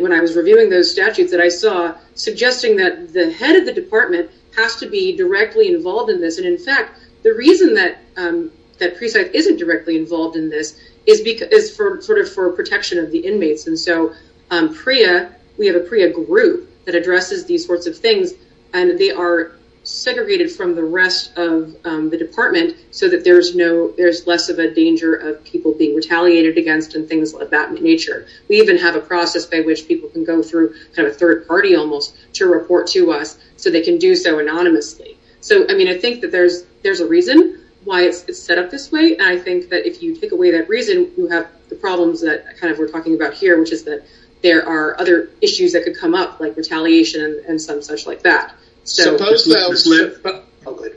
when 0.00 0.12
I 0.12 0.20
was 0.20 0.36
reviewing 0.36 0.70
those 0.70 0.90
statutes 0.90 1.30
that 1.32 1.40
I 1.40 1.48
saw 1.48 1.94
suggesting 2.14 2.76
that 2.76 3.12
the 3.12 3.32
head 3.32 3.56
of 3.56 3.66
the 3.66 3.72
department 3.72 4.30
has 4.56 4.76
to 4.76 4.86
be 4.88 5.16
directly 5.16 5.68
involved 5.68 6.10
in 6.10 6.20
this. 6.20 6.38
And 6.38 6.46
in 6.46 6.58
fact, 6.58 6.98
the 7.22 7.34
reason 7.34 7.74
that 7.74 7.98
um, 8.16 8.50
that 8.78 8.96
Precythe 8.96 9.30
isn't 9.34 9.58
directly 9.58 9.96
involved 9.96 10.36
in 10.36 10.50
this 10.50 10.78
is 11.06 11.20
because 11.20 11.48
is 11.48 11.74
for 11.74 12.00
sort 12.00 12.18
of 12.18 12.32
for 12.32 12.50
protection 12.50 12.98
of 12.98 13.10
the 13.10 13.18
inmates. 13.18 13.66
And 13.66 13.78
so 13.78 14.12
um, 14.50 14.74
PREA, 14.74 15.30
we 15.58 15.66
have 15.66 15.76
a 15.76 15.80
PREA 15.80 16.12
group 16.12 16.68
that 16.84 16.94
addresses 16.94 17.44
these 17.44 17.64
sorts 17.64 17.86
of 17.86 17.96
things, 17.96 18.32
and 18.74 18.98
they 18.98 19.10
are 19.10 19.52
segregated 19.84 20.50
from 20.50 20.74
the 20.74 20.84
rest 20.84 21.36
of 21.36 21.74
um, 21.84 22.08
the 22.08 22.16
department 22.16 22.76
so 22.90 23.08
that 23.08 23.24
there's 23.24 23.54
no 23.54 23.88
there's 23.92 24.26
less 24.26 24.48
of 24.48 24.58
a 24.58 24.72
danger 24.72 25.14
of 25.14 25.42
people 25.44 25.72
being 25.72 25.94
retaliated 25.96 26.56
against 26.56 26.94
and 26.94 27.08
things 27.08 27.34
of 27.34 27.50
that 27.50 27.72
nature. 27.72 28.26
We 28.48 28.60
even 28.60 28.78
have 28.78 28.94
a 28.94 29.00
process 29.00 29.46
by 29.46 29.60
which 29.60 29.88
people 29.88 30.08
can 30.08 30.24
go 30.24 30.42
through 30.42 30.74
kind 30.94 31.08
of 31.08 31.14
a 31.14 31.16
third 31.16 31.48
party 31.48 31.74
almost 31.74 32.16
to 32.34 32.46
report 32.46 32.86
to 32.88 33.10
us 33.10 33.38
so 33.56 33.70
they 33.70 33.82
can 33.82 33.98
do 33.98 34.14
so 34.14 34.38
anonymously. 34.38 35.18
So, 35.40 35.66
I 35.68 35.74
mean, 35.74 35.88
I 35.88 35.98
think 35.98 36.20
that 36.20 36.30
there's 36.30 36.64
there's 36.82 37.00
a 37.00 37.06
reason 37.06 37.58
why 37.84 38.02
it's 38.02 38.38
set 38.38 38.58
up 38.58 38.70
this 38.70 38.92
way. 38.92 39.16
And 39.16 39.24
I 39.24 39.38
think 39.38 39.68
that 39.70 39.86
if 39.86 40.02
you 40.02 40.14
take 40.14 40.30
away 40.30 40.52
that 40.52 40.68
reason, 40.68 41.10
you 41.16 41.26
have 41.28 41.48
the 41.68 41.74
problems 41.74 42.20
that 42.20 42.56
kind 42.58 42.72
of 42.72 42.78
we're 42.78 42.88
talking 42.88 43.16
about 43.16 43.34
here, 43.34 43.58
which 43.58 43.72
is 43.72 43.82
that 43.84 44.04
there 44.42 44.68
are 44.68 44.98
other 45.00 45.30
issues 45.40 45.72
that 45.72 45.84
could 45.84 45.96
come 45.96 46.14
up 46.14 46.38
like 46.40 46.56
retaliation 46.56 47.42
and 47.48 47.60
some 47.60 47.82
such 47.82 48.06
like 48.06 48.22
that. 48.22 48.54
So 48.84 49.16
oh, 49.16 50.90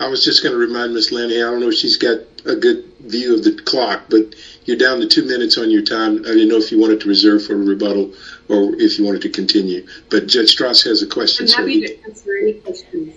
I 0.00 0.08
was 0.08 0.24
just 0.24 0.42
going 0.42 0.52
to 0.52 0.58
remind 0.58 0.94
Miss 0.94 1.12
Lenny, 1.12 1.36
I 1.36 1.50
don't 1.50 1.60
know 1.60 1.68
if 1.68 1.74
she's 1.74 1.96
got 1.96 2.18
a 2.44 2.56
good 2.56 2.84
view 3.00 3.34
of 3.34 3.44
the 3.44 3.60
clock, 3.64 4.02
but 4.10 4.34
you're 4.64 4.76
down 4.76 5.00
to 5.00 5.06
two 5.06 5.24
minutes 5.24 5.56
on 5.56 5.70
your 5.70 5.82
time. 5.82 6.18
I 6.18 6.28
didn't 6.28 6.48
know 6.48 6.56
if 6.56 6.72
you 6.72 6.80
wanted 6.80 7.00
to 7.00 7.08
reserve 7.08 7.46
for 7.46 7.54
a 7.54 7.56
rebuttal 7.56 8.12
or 8.48 8.74
if 8.76 8.98
you 8.98 9.04
wanted 9.04 9.22
to 9.22 9.28
continue. 9.28 9.86
But 10.10 10.26
Judge 10.26 10.56
Stras 10.56 10.84
has 10.84 11.02
a 11.02 11.06
question. 11.06 11.46
I'm 11.48 11.66
happy 11.66 11.80
to 11.82 12.02
answer 12.04 12.36
any 12.36 12.54
questions. 12.54 13.14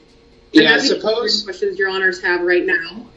Yeah, 0.54 0.78
suppose 0.80 1.44
questions 1.44 1.78
your 1.78 1.90
honors 1.90 2.22
have 2.22 2.42
right 2.42 2.66
now. 2.66 3.08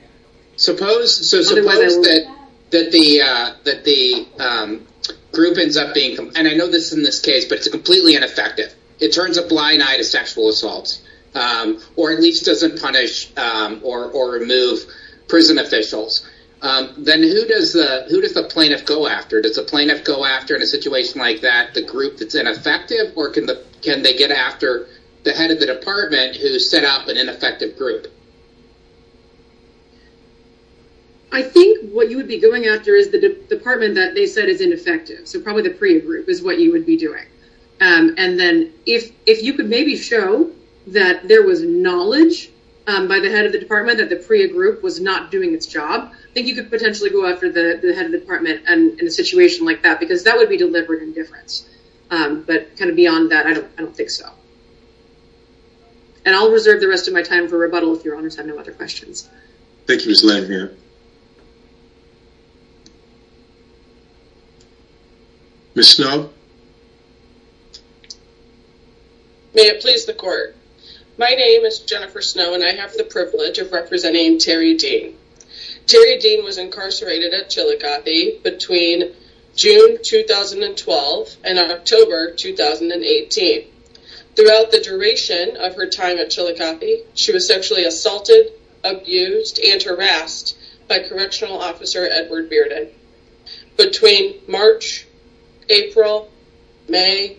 Suppose 0.57 1.31
so 1.31 1.43
suppose 1.43 1.97
that 2.03 2.37
that 2.71 2.93
the 2.93 3.23
uh, 3.23 3.55
that 3.65 3.85
the 3.85 4.27
um, 4.39 4.87
group 5.33 5.59
ends 5.59 5.77
up 5.77 5.95
being 5.95 6.19
and 6.19 6.49
I 6.49 6.55
know 6.55 6.69
this 6.69 6.93
in 6.93 7.03
this 7.03 7.21
case, 7.21 7.47
but 7.47 7.59
it's 7.59 7.69
completely 7.69 8.15
ineffective. 8.17 8.75
It 9.01 9.13
turns 9.13 9.37
a 9.37 9.43
blind 9.43 9.83
eye 9.83 9.97
to 9.97 10.05
sexual 10.05 10.49
assaults 10.49 11.03
um, 11.35 11.81
or 11.97 12.13
at 12.13 12.21
least 12.21 12.45
doesn't 12.45 12.81
punish 12.81 13.31
um, 13.37 13.81
or 13.83 14.31
remove 14.31 14.85
prison 15.29 15.59
officials. 15.59 16.27
Um, 16.63 16.93
then 16.99 17.23
who 17.23 17.47
does 17.47 17.73
the 17.73 18.07
who 18.11 18.21
does 18.21 18.35
the 18.35 18.45
plaintiff 18.45 18.85
go 18.85 19.07
after? 19.07 19.41
Does 19.41 19.57
the 19.57 19.63
plaintiff 19.63 20.05
go 20.05 20.27
after 20.27 20.55
in 20.55 20.61
a 20.61 20.67
situation 20.67 21.19
like 21.19 21.41
that, 21.41 21.73
the 21.73 21.83
group 21.83 22.19
that's 22.19 22.35
ineffective 22.35 23.17
or 23.17 23.31
can 23.31 23.47
the 23.47 23.65
can 23.81 24.03
they 24.03 24.15
get 24.15 24.31
after 24.31 24.89
the 25.23 25.33
head 25.33 25.51
of 25.51 25.59
the 25.59 25.67
department 25.67 26.37
who 26.37 26.59
set 26.59 26.85
up 26.85 27.09
an 27.09 27.17
ineffective 27.17 27.79
group? 27.79 28.09
I 31.33 31.43
think 31.43 31.91
what 31.93 32.11
you 32.11 32.17
would 32.17 32.29
be 32.29 32.39
going 32.39 32.67
after 32.67 32.95
is 32.95 33.11
the 33.11 33.39
department 33.49 33.95
that 33.95 34.15
they 34.15 34.27
said 34.27 34.49
is 34.49 34.61
ineffective. 34.61 35.29
So 35.29 35.41
probably 35.41 35.63
the 35.63 35.71
PREA 35.71 36.01
group 36.01 36.29
is 36.29 36.43
what 36.43 36.59
you 36.59 36.73
would 36.73 36.85
be 36.85 36.97
doing. 36.97 37.25
Um, 37.81 38.15
and 38.19 38.39
then 38.39 38.73
if 38.87 39.13
you 39.43 39.55
could 39.55 39.69
maybe 39.69 39.97
show 39.97 40.51
that 40.89 41.27
there 41.29 41.43
was 41.43 41.63
knowledge 41.63 42.51
um, 42.87 43.09
by 43.09 43.21
the 43.21 43.31
head 43.31 43.47
of 43.47 43.53
the 43.53 43.59
department 43.59 43.99
that 43.99 44.09
the 44.09 44.17
PREA 44.17 44.49
group 44.49 44.83
was 44.83 45.01
not 45.01 45.31
doing 45.31 45.55
its 45.55 45.67
job, 45.67 46.13
I 46.13 46.33
think 46.33 46.47
you 46.47 46.55
could 46.55 46.71
potentially 46.71 47.11
go 47.11 47.27
after 47.27 47.51
the 47.51 47.95
head 47.95 48.07
of 48.07 48.13
the 48.13 48.19
department 48.19 48.69
in 48.69 49.07
a 49.07 49.11
situation 49.11 49.65
like 49.65 49.83
that, 49.83 49.99
because 49.99 50.25
that 50.25 50.37
would 50.37 50.49
be 50.49 50.57
deliberate 50.57 51.03
indifference. 51.03 51.69
Um, 52.11 52.43
but 52.43 52.77
kind 52.77 52.91
of 52.91 52.97
beyond 52.97 53.31
that, 53.31 53.47
I 53.47 53.55
don't 53.55 53.97
think 53.97 54.11
so. 54.11 54.31
And 56.27 56.35
I'll 56.35 56.51
reserve 56.51 56.81
the 56.81 56.89
rest 56.89 57.09
of 57.09 57.15
my 57.15 57.23
time 57.23 57.49
for 57.49 57.57
rebuttal 57.57 57.97
if 57.97 58.05
your 58.05 58.17
honors 58.17 58.37
have 58.37 58.47
no 58.47 58.59
other 58.59 58.73
questions. 58.73 59.31
Thank 59.87 60.03
you, 60.03 60.09
Ms. 60.09 60.23
Lanahan. 60.23 60.75
Ms. 65.75 65.91
Snow? 65.91 66.31
May 69.53 69.63
it 69.63 69.81
please 69.81 70.05
the 70.05 70.15
court. 70.15 70.55
My 71.19 71.31
name 71.31 71.65
is 71.65 71.81
Jennifer 71.81 72.23
Snow 72.23 72.55
and 72.55 72.63
I 72.63 72.71
have 72.71 72.97
the 72.97 73.03
privilege 73.03 73.59
of 73.59 73.73
representing 73.73 74.39
Teri 74.39 74.79
Dean. 74.79 75.19
Teri 75.87 76.21
Dean 76.21 76.45
was 76.45 76.57
incarcerated 76.57 77.35
at 77.35 77.51
Chillicothe 77.51 78.45
between 78.45 79.13
June 79.57 79.99
2012 80.05 81.37
and 81.43 81.59
October 81.59 82.33
2018. 82.33 83.67
Throughout 84.37 84.71
the 84.71 84.81
duration 84.85 85.57
of 85.57 85.75
her 85.75 85.87
time 85.87 86.19
at 86.19 86.31
Chillicothe, 86.31 87.07
she 87.15 87.33
was 87.33 87.49
sexually 87.49 87.85
assaulted, 87.85 88.53
abused, 88.85 89.59
and 89.59 89.83
harassed 89.83 90.57
by 90.87 91.01
Correctional 91.01 91.61
Officer 91.61 92.09
Edward 92.09 92.49
Bearden. 92.49 92.91
Between 93.77 94.43
March, 94.47 95.09
April, 95.69 96.31
May, 96.89 97.37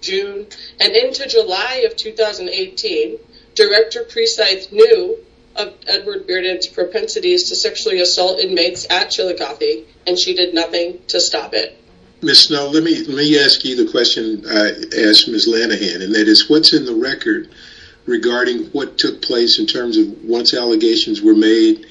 June, 0.00 0.46
and 0.80 0.92
into 0.92 1.26
July 1.26 1.82
of 1.86 1.96
2018, 1.96 3.18
Director 3.54 4.04
Precythe 4.04 4.72
knew 4.72 5.18
of 5.56 5.74
Edward 5.86 6.26
Bearden's 6.26 6.66
propensities 6.66 7.48
to 7.48 7.56
sexually 7.56 8.00
assault 8.00 8.38
inmates 8.38 8.86
at 8.88 9.10
Chillicothe 9.10 9.84
and 10.06 10.18
she 10.18 10.34
did 10.34 10.54
nothing 10.54 10.98
to 11.08 11.20
stop 11.20 11.54
it. 11.54 11.76
Ms. 12.22 12.44
Snow, 12.44 12.68
let 12.68 12.82
me 12.82 12.98
let 12.98 13.16
me 13.16 13.38
ask 13.38 13.64
you 13.64 13.76
the 13.76 13.90
question 13.90 14.44
I 14.46 14.68
asked 15.08 15.28
Ms. 15.28 15.48
Lanahan, 15.48 16.02
and 16.02 16.14
that 16.14 16.28
is 16.28 16.50
what's 16.50 16.74
in 16.74 16.84
the 16.84 16.94
record 16.94 17.48
regarding 18.04 18.66
what 18.66 18.98
took 18.98 19.22
place 19.22 19.58
in 19.58 19.66
terms 19.66 19.96
of 19.96 20.22
once 20.22 20.52
allegations 20.52 21.22
were 21.22 21.34
made? 21.34 21.86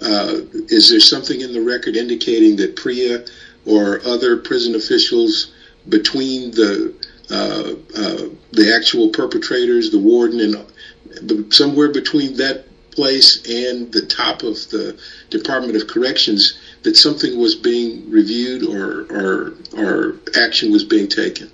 Uh, 0.00 0.40
is 0.68 0.90
there 0.90 1.00
something 1.00 1.40
in 1.40 1.52
the 1.52 1.60
record 1.60 1.96
indicating 1.96 2.56
that 2.56 2.76
PREA 2.76 3.24
or 3.66 4.00
other 4.04 4.36
prison 4.36 4.74
officials 4.74 5.52
between 5.88 6.52
the 6.52 6.94
Uh, 7.30 7.74
uh, 7.94 8.28
actual 8.72 9.08
perpetrators, 9.08 9.90
the 9.90 9.98
warden, 9.98 10.40
and 10.40 10.56
uh, 10.56 11.54
somewhere 11.54 11.88
between 11.88 12.36
that 12.36 12.64
place 12.90 13.40
and 13.46 13.90
the 13.92 14.02
top 14.02 14.42
of 14.42 14.68
the 14.70 14.94
Department 15.30 15.76
of 15.76 15.86
Corrections 15.86 16.58
that 16.82 16.96
something 16.96 17.38
was 17.38 17.54
being 17.54 18.10
reviewed 18.10 18.62
or 18.64 20.16
action 20.34 20.70
was 20.70 20.84
being 20.84 21.08
taken? 21.08 21.50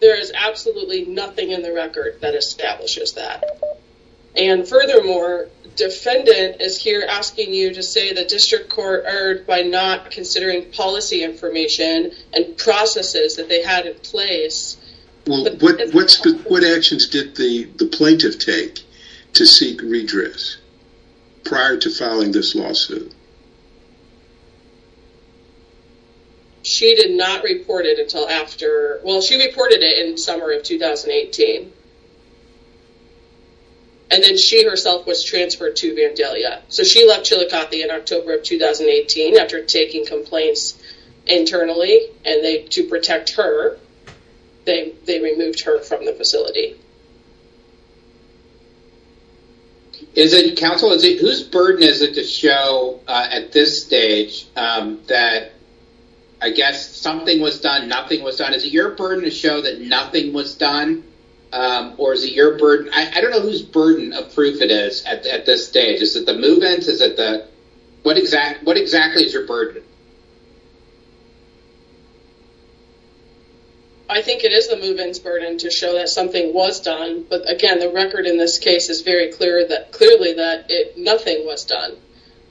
There 0.00 0.16
is 0.16 0.30
absolutely 0.34 1.04
nothing 1.04 1.50
in 1.50 1.62
the 1.62 1.72
record 1.72 2.20
that 2.20 2.34
establishes 2.34 3.12
that. 3.12 3.42
And 4.36 4.68
furthermore, 4.68 5.48
defendant 5.74 6.60
is 6.60 6.80
here 6.80 7.06
asking 7.08 7.52
you 7.54 7.72
to 7.74 7.82
say 7.82 8.12
the 8.12 8.24
district 8.24 8.68
court 8.68 9.04
erred 9.06 9.46
by 9.46 9.62
not 9.62 10.10
considering 10.10 10.70
policy 10.72 11.22
information 11.22 12.12
and 12.32 12.56
processes 12.56 13.36
that 13.36 13.48
they 13.48 13.62
had 13.62 13.86
in 13.86 13.94
place. 13.94 14.76
Well, 15.26 15.44
what 15.44 16.64
actions 16.64 17.08
did 17.08 17.34
the 17.36 17.88
plaintiff 17.92 18.38
take 18.38 18.80
to 19.34 19.44
seek 19.44 19.82
redress 19.82 20.56
prior 21.44 21.76
to 21.78 21.90
filing 21.90 22.32
this 22.32 22.54
lawsuit? 22.54 23.12
She 26.62 26.94
did 26.94 27.10
not 27.10 27.42
report 27.44 27.86
it 27.86 27.98
until 27.98 28.28
after, 28.28 29.00
well, 29.02 29.20
she 29.20 29.42
reported 29.42 29.82
it 29.82 30.06
in 30.06 30.18
summer 30.18 30.50
of 30.52 30.62
2018. 30.62 31.72
And 34.10 34.22
then 34.22 34.38
she 34.38 34.64
herself 34.64 35.06
was 35.06 35.22
transferred 35.22 35.76
to 35.76 35.94
Vandalia. 35.94 36.60
So 36.68 36.82
she 36.82 37.06
left 37.06 37.26
Chillicothe 37.26 37.74
in 37.74 37.90
October 37.90 38.34
of 38.34 38.42
2018 38.42 39.36
after 39.36 39.64
taking 39.64 40.06
complaints 40.06 40.80
internally 41.26 42.08
and 42.24 42.42
they 42.42 42.62
to 42.62 42.84
protect 42.84 43.34
her, 43.34 43.78
they 44.64 44.94
they 45.04 45.20
removed 45.20 45.60
her 45.62 45.80
from 45.80 46.06
the 46.06 46.14
facility. 46.14 46.76
Is 50.14 50.32
it, 50.32 50.56
counsel, 50.56 50.90
whose 50.90 51.42
burden 51.42 51.82
is 51.82 52.02
it 52.02 52.14
to 52.14 52.24
show 52.24 53.00
uh, 53.06 53.28
at 53.30 53.52
this 53.52 53.84
stage 53.84 54.46
um, 54.56 55.00
that 55.06 55.52
I 56.40 56.50
guess 56.50 56.96
something 56.96 57.40
was 57.40 57.60
done, 57.60 57.88
nothing 57.88 58.22
was 58.22 58.36
done? 58.36 58.54
Is 58.54 58.64
it 58.64 58.72
your 58.72 58.90
burden 58.90 59.24
to 59.24 59.30
show 59.30 59.60
that 59.60 59.80
nothing 59.80 60.32
was 60.32 60.54
done? 60.54 61.04
Um, 61.52 61.94
or 61.96 62.12
is 62.12 62.24
it 62.24 62.32
your 62.32 62.58
burden, 62.58 62.92
I 62.92 63.20
don't 63.20 63.30
know 63.30 63.40
whose 63.40 63.62
burden 63.62 64.12
of 64.12 64.34
proof 64.34 64.60
it 64.60 64.70
is 64.70 65.04
at 65.06 65.24
at 65.24 65.46
this 65.46 65.66
stage. 65.66 66.02
Is 66.02 66.14
it 66.14 66.26
the 66.26 66.34
movant's? 66.34 66.88
Is 66.88 67.00
it 67.00 67.16
the, 67.16 67.46
what 68.02 68.18
exact? 68.18 68.64
What 68.64 68.76
exactly 68.76 69.24
is 69.24 69.32
your 69.32 69.46
burden? 69.46 69.82
I 74.10 74.22
think 74.22 74.42
it 74.42 74.52
is 74.52 74.68
the 74.68 74.76
movant's 74.76 75.18
burden 75.18 75.58
to 75.58 75.70
show 75.70 75.94
that 75.94 76.08
something 76.08 76.54
was 76.54 76.80
done. 76.80 77.24
But 77.28 77.48
again, 77.50 77.78
the 77.78 77.90
record 77.90 78.26
in 78.26 78.38
this 78.38 78.58
case 78.58 78.88
is 78.88 79.02
very 79.02 79.28
clear 79.32 79.66
that 79.68 79.92
clearly 79.92 80.34
that 80.34 80.70
it 80.70 80.96
nothing 80.96 81.44
was 81.44 81.64
done. 81.64 81.96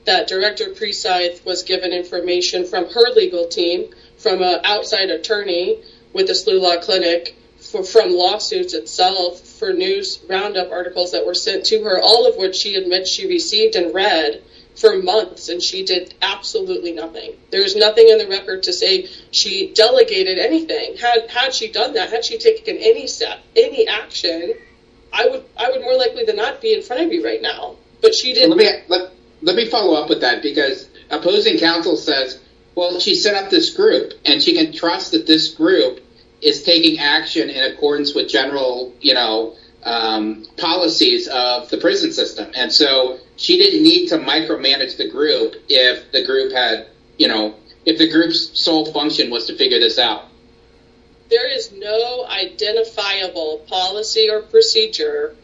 That 0.04 0.28
Director 0.28 0.70
Precythe 0.70 1.44
was 1.44 1.64
given 1.64 1.92
information 1.92 2.64
from 2.64 2.88
her 2.90 3.10
legal 3.10 3.48
team, 3.48 3.92
from 4.16 4.42
an 4.42 4.60
outside 4.64 5.10
attorney 5.10 5.82
with 6.12 6.28
the 6.28 6.32
SLU 6.32 6.60
Law 6.60 6.80
Clinic, 6.80 7.36
from 7.60 8.12
lawsuits 8.12 8.74
itself, 8.74 9.40
for 9.40 9.72
news 9.72 10.20
roundup 10.28 10.70
articles 10.70 11.12
that 11.12 11.26
were 11.26 11.34
sent 11.34 11.64
to 11.66 11.82
her, 11.82 12.00
all 12.00 12.26
of 12.26 12.36
which 12.36 12.56
she 12.56 12.76
admits 12.76 13.10
she 13.10 13.26
received 13.26 13.76
and 13.76 13.92
read 13.92 14.42
for 14.78 14.96
months 14.96 15.48
and 15.48 15.62
she 15.62 15.84
did 15.84 16.14
absolutely 16.22 16.92
nothing. 16.92 17.32
There 17.50 17.62
is 17.62 17.74
nothing 17.74 18.08
in 18.08 18.18
the 18.18 18.28
record 18.28 18.62
to 18.64 18.72
say 18.72 19.08
she 19.32 19.72
delegated 19.74 20.38
anything. 20.38 20.96
Had 20.96 21.28
had 21.28 21.54
she 21.54 21.70
done 21.70 21.94
that, 21.94 22.10
had 22.10 22.24
she 22.24 22.38
taken 22.38 22.76
any 22.76 23.06
step, 23.06 23.40
any 23.56 23.88
action, 23.88 24.54
I 25.12 25.26
would 25.28 25.44
I 25.56 25.70
would 25.70 25.80
more 25.80 25.96
likely 25.96 26.24
than 26.24 26.36
not 26.36 26.60
be 26.60 26.74
in 26.74 26.82
front 26.82 27.02
of 27.02 27.12
you 27.12 27.24
right 27.24 27.42
now. 27.42 27.76
But 28.00 28.14
she 28.14 28.34
didn't. 28.34 28.50
Let 28.50 28.58
me 28.58 28.84
let, 28.88 29.12
Let 29.42 29.56
me 29.56 29.66
follow 29.66 30.00
up 30.00 30.08
with 30.08 30.20
that 30.20 30.42
because 30.42 30.88
opposing 31.10 31.58
counsel 31.58 31.96
says, 31.96 32.40
well, 32.74 33.00
she 33.00 33.16
set 33.16 33.34
up 33.34 33.50
this 33.50 33.74
group 33.74 34.12
and 34.24 34.40
she 34.40 34.54
can 34.54 34.72
trust 34.72 35.12
that 35.12 35.26
this 35.26 35.54
group 35.54 36.00
is 36.40 36.62
taking 36.62 36.98
action 36.98 37.50
in 37.50 37.72
accordance 37.72 38.14
with 38.14 38.28
general 38.28 38.94
you 39.00 39.14
know, 39.14 39.56
um, 39.84 40.46
policies 40.56 41.28
of 41.28 41.68
the 41.70 41.78
prison 41.78 42.12
system. 42.12 42.50
And 42.54 42.72
so 42.72 43.18
she 43.36 43.58
didn't 43.58 43.82
need 43.82 44.08
to 44.08 44.18
micromanage 44.18 44.96
the 44.96 45.08
group 45.08 45.54
if 45.68 46.10
the 46.12 46.24
group 46.24 46.52
had, 46.52 46.88
you 47.16 47.28
know, 47.28 47.54
if 47.84 47.98
the 47.98 48.10
group's 48.10 48.58
sole 48.58 48.92
function 48.92 49.30
was 49.30 49.46
to 49.46 49.56
figure 49.56 49.78
this 49.78 49.98
out. 49.98 50.24
There 51.30 51.50
is 51.50 51.72
no 51.72 52.26
identifiable 52.26 53.64
policy 53.68 54.30
or 54.30 54.40
procedure 54.40 55.36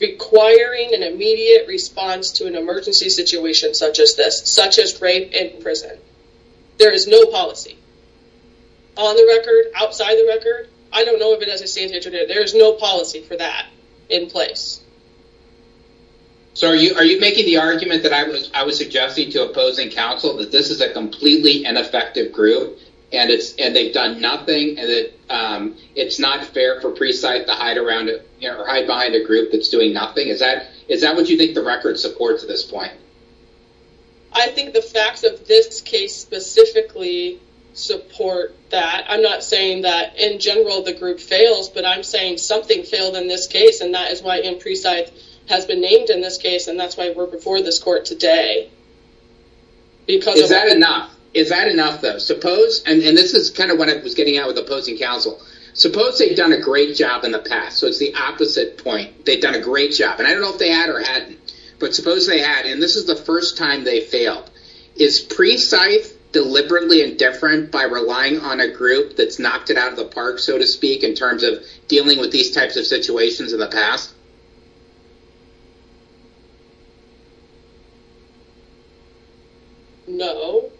requiring 0.00 0.94
an 0.94 1.02
immediate 1.02 1.68
response 1.68 2.32
to 2.32 2.46
an 2.46 2.56
emergency 2.56 3.08
situation 3.08 3.72
such 3.72 4.00
as 4.00 4.16
this, 4.16 4.52
such 4.52 4.78
as 4.78 5.00
rape 5.00 5.32
in 5.32 5.62
prison. 5.62 5.96
There 6.78 6.92
is 6.92 7.06
no 7.06 7.26
policy. 7.26 7.78
On 8.96 9.16
the 9.16 9.26
record, 9.26 9.72
outside 9.74 10.16
the 10.16 10.26
record, 10.26 10.68
I 10.92 11.04
don't 11.04 11.18
know 11.18 11.32
if 11.32 11.42
it 11.42 11.48
has 11.48 11.62
a 11.62 11.66
standard. 11.66 12.12
There 12.12 12.42
is 12.42 12.54
no 12.54 12.72
policy 12.74 13.22
for 13.22 13.36
that 13.36 13.66
in 14.10 14.28
place. 14.28 14.82
So 16.54 16.68
are 16.68 16.76
you 16.76 16.94
are 16.96 17.04
you 17.04 17.18
making 17.18 17.46
the 17.46 17.56
argument 17.56 18.02
that 18.02 18.12
I 18.12 18.24
was 18.24 18.50
I 18.52 18.64
was 18.64 18.76
suggesting 18.76 19.30
to 19.30 19.48
opposing 19.48 19.88
counsel 19.90 20.36
that 20.36 20.52
this 20.52 20.70
is 20.70 20.82
a 20.82 20.92
completely 20.92 21.64
ineffective 21.64 22.30
group 22.30 22.78
and 23.10 23.30
it's 23.30 23.54
and 23.56 23.74
they've 23.74 23.94
done 23.94 24.20
nothing 24.20 24.78
and 24.78 24.88
that 24.88 25.12
um, 25.30 25.76
it's 25.94 26.18
not 26.18 26.44
fair 26.44 26.80
for 26.82 26.90
Precythe 26.90 27.46
to 27.46 27.52
hide 27.52 27.78
around 27.78 28.10
or 28.10 28.66
hide 28.66 28.86
behind 28.86 29.14
a 29.14 29.24
group 29.24 29.50
that's 29.50 29.70
doing 29.70 29.94
nothing? 29.94 30.28
Is 30.28 30.40
that 30.40 30.68
is 30.88 31.00
that 31.00 31.16
what 31.16 31.28
you 31.30 31.38
think 31.38 31.54
the 31.54 31.62
record 31.62 31.98
supports 31.98 32.42
at 32.42 32.48
this 32.48 32.64
point? 32.64 32.92
I 34.32 34.48
think 34.48 34.74
the 34.74 34.82
facts 34.82 35.24
of 35.24 35.46
this 35.46 35.80
case 35.80 36.14
specifically 36.16 37.40
support 37.74 38.54
that. 38.70 39.04
I'm 39.08 39.22
not 39.22 39.44
saying 39.44 39.82
that 39.82 40.16
in 40.16 40.38
general 40.38 40.82
the 40.82 40.92
group 40.92 41.20
fails, 41.20 41.68
but 41.68 41.84
I'm 41.84 42.02
saying 42.02 42.38
something 42.38 42.82
failed 42.82 43.16
in 43.16 43.28
this 43.28 43.46
case 43.46 43.80
and 43.80 43.94
that 43.94 44.10
is 44.12 44.22
why 44.22 44.38
M. 44.40 44.58
Precythe 44.58 45.10
has 45.48 45.64
been 45.66 45.80
named 45.80 46.10
in 46.10 46.20
this 46.20 46.36
case 46.36 46.66
and 46.66 46.78
that's 46.78 46.96
why 46.96 47.10
we're 47.10 47.26
before 47.26 47.60
this 47.60 47.78
court 47.78 48.04
today. 48.04 48.68
Is 50.08 50.48
that 50.50 50.68
enough? 50.68 51.14
Is 51.32 51.48
that 51.48 51.68
enough 51.68 52.00
though? 52.00 52.18
Suppose, 52.18 52.82
and 52.84 53.00
this 53.00 53.32
is 53.34 53.50
kind 53.50 53.70
of 53.70 53.78
what 53.78 53.88
I 53.88 53.94
was 53.94 54.14
getting 54.14 54.36
at 54.36 54.46
with 54.46 54.58
opposing 54.58 54.96
counsel, 54.96 55.40
suppose 55.72 56.18
they've 56.18 56.36
done 56.36 56.52
a 56.52 56.60
great 56.60 56.94
job 56.94 57.24
in 57.24 57.30
the 57.30 57.38
past. 57.38 57.78
So 57.78 57.86
it's 57.86 57.98
the 57.98 58.14
opposite 58.14 58.76
point. 58.76 59.24
They've 59.24 59.40
done 59.40 59.54
a 59.54 59.60
great 59.60 59.92
job 59.92 60.18
and 60.18 60.28
I 60.28 60.32
don't 60.32 60.42
know 60.42 60.52
if 60.52 60.58
they 60.58 60.70
had 60.70 60.90
or 60.90 61.00
hadn't, 61.00 61.38
but 61.78 61.94
suppose 61.94 62.26
they 62.26 62.40
had 62.40 62.66
and 62.66 62.82
this 62.82 62.96
is 62.96 63.06
the 63.06 63.16
first 63.16 63.56
time 63.56 63.84
they 63.84 64.00
failed. 64.00 64.50
Is 64.96 65.20
Precythe 65.20 66.14
deliberately 66.32 67.02
indifferent 67.02 67.70
by 67.70 67.82
relying 67.82 68.38
on 68.40 68.60
a 68.60 68.66
group 68.66 69.16
that's 69.16 69.38
knocked 69.38 69.70
it 69.70 69.76
out 69.76 69.90
of 69.90 69.96
the 69.96 70.04
park, 70.04 70.38
so 70.38 70.58
to 70.58 70.66
speak, 70.66 71.02
in 71.02 71.14
terms 71.14 71.42
of 71.42 71.64
dealing 71.88 72.18
with 72.18 72.30
these 72.30 72.50
types 72.50 72.76
of 72.76 72.86
situations 72.86 73.52
in 73.52 73.60
the 73.60 73.68
past? 73.68 74.10
No. 80.06 80.70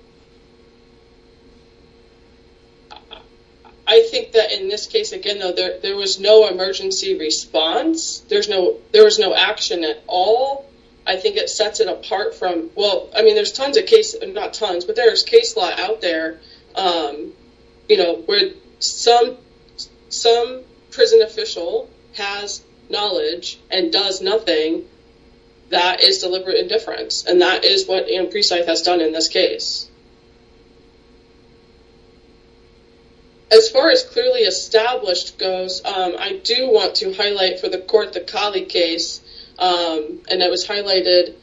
I 3.86 4.00
think 4.00 4.32
that 4.32 4.52
in 4.52 4.68
this 4.68 4.86
case, 4.86 5.12
again, 5.12 5.38
though, 5.38 5.52
there, 5.52 5.76
there 5.82 5.96
was 5.96 6.18
no 6.18 6.46
emergency 6.46 7.14
response. 7.14 8.22
There's 8.28 8.48
no, 8.48 8.78
there 8.92 9.04
was 9.04 9.18
no 9.18 9.34
action 9.34 9.84
at 9.84 10.02
all. 10.06 10.64
I 11.06 11.16
think 11.16 11.36
it 11.36 11.50
sets 11.50 11.80
it 11.80 11.88
apart 11.88 12.34
from, 12.34 12.70
well, 12.74 13.08
I 13.14 13.22
mean, 13.22 13.34
there's 13.34 13.52
tons 13.52 13.76
of 13.76 13.86
case, 13.86 14.14
not 14.24 14.54
tons, 14.54 14.84
but 14.84 14.94
there's 14.94 15.22
case 15.22 15.56
law 15.56 15.70
out 15.76 16.00
there, 16.00 16.40
um, 16.76 17.32
you 17.88 17.96
know, 17.96 18.16
where 18.26 18.52
some, 18.78 19.36
some 20.08 20.62
prison 20.90 21.22
official 21.22 21.90
has 22.14 22.62
knowledge 22.88 23.58
and 23.70 23.92
does 23.92 24.20
nothing, 24.20 24.84
that 25.70 26.02
is 26.02 26.18
deliberate 26.18 26.58
indifference. 26.58 27.24
And 27.24 27.40
that 27.40 27.64
is 27.64 27.88
what 27.88 28.08
Anne 28.08 28.30
Precythe 28.30 28.66
has 28.66 28.82
done 28.82 29.00
in 29.00 29.12
this 29.12 29.28
case. 29.28 29.88
As 33.50 33.68
far 33.68 33.90
as 33.90 34.02
clearly 34.02 34.42
established 34.42 35.36
goes, 35.38 35.84
um, 35.84 36.14
I 36.18 36.40
do 36.44 36.70
want 36.70 36.94
to 36.96 37.12
highlight 37.12 37.60
for 37.60 37.68
the 37.68 37.78
court 37.78 38.12
the 38.12 38.20
Colley 38.20 38.64
case, 38.64 39.21
um, 39.62 40.18
and 40.29 40.40
that 40.40 40.51
was 40.51 40.66
highlighted 40.66 41.35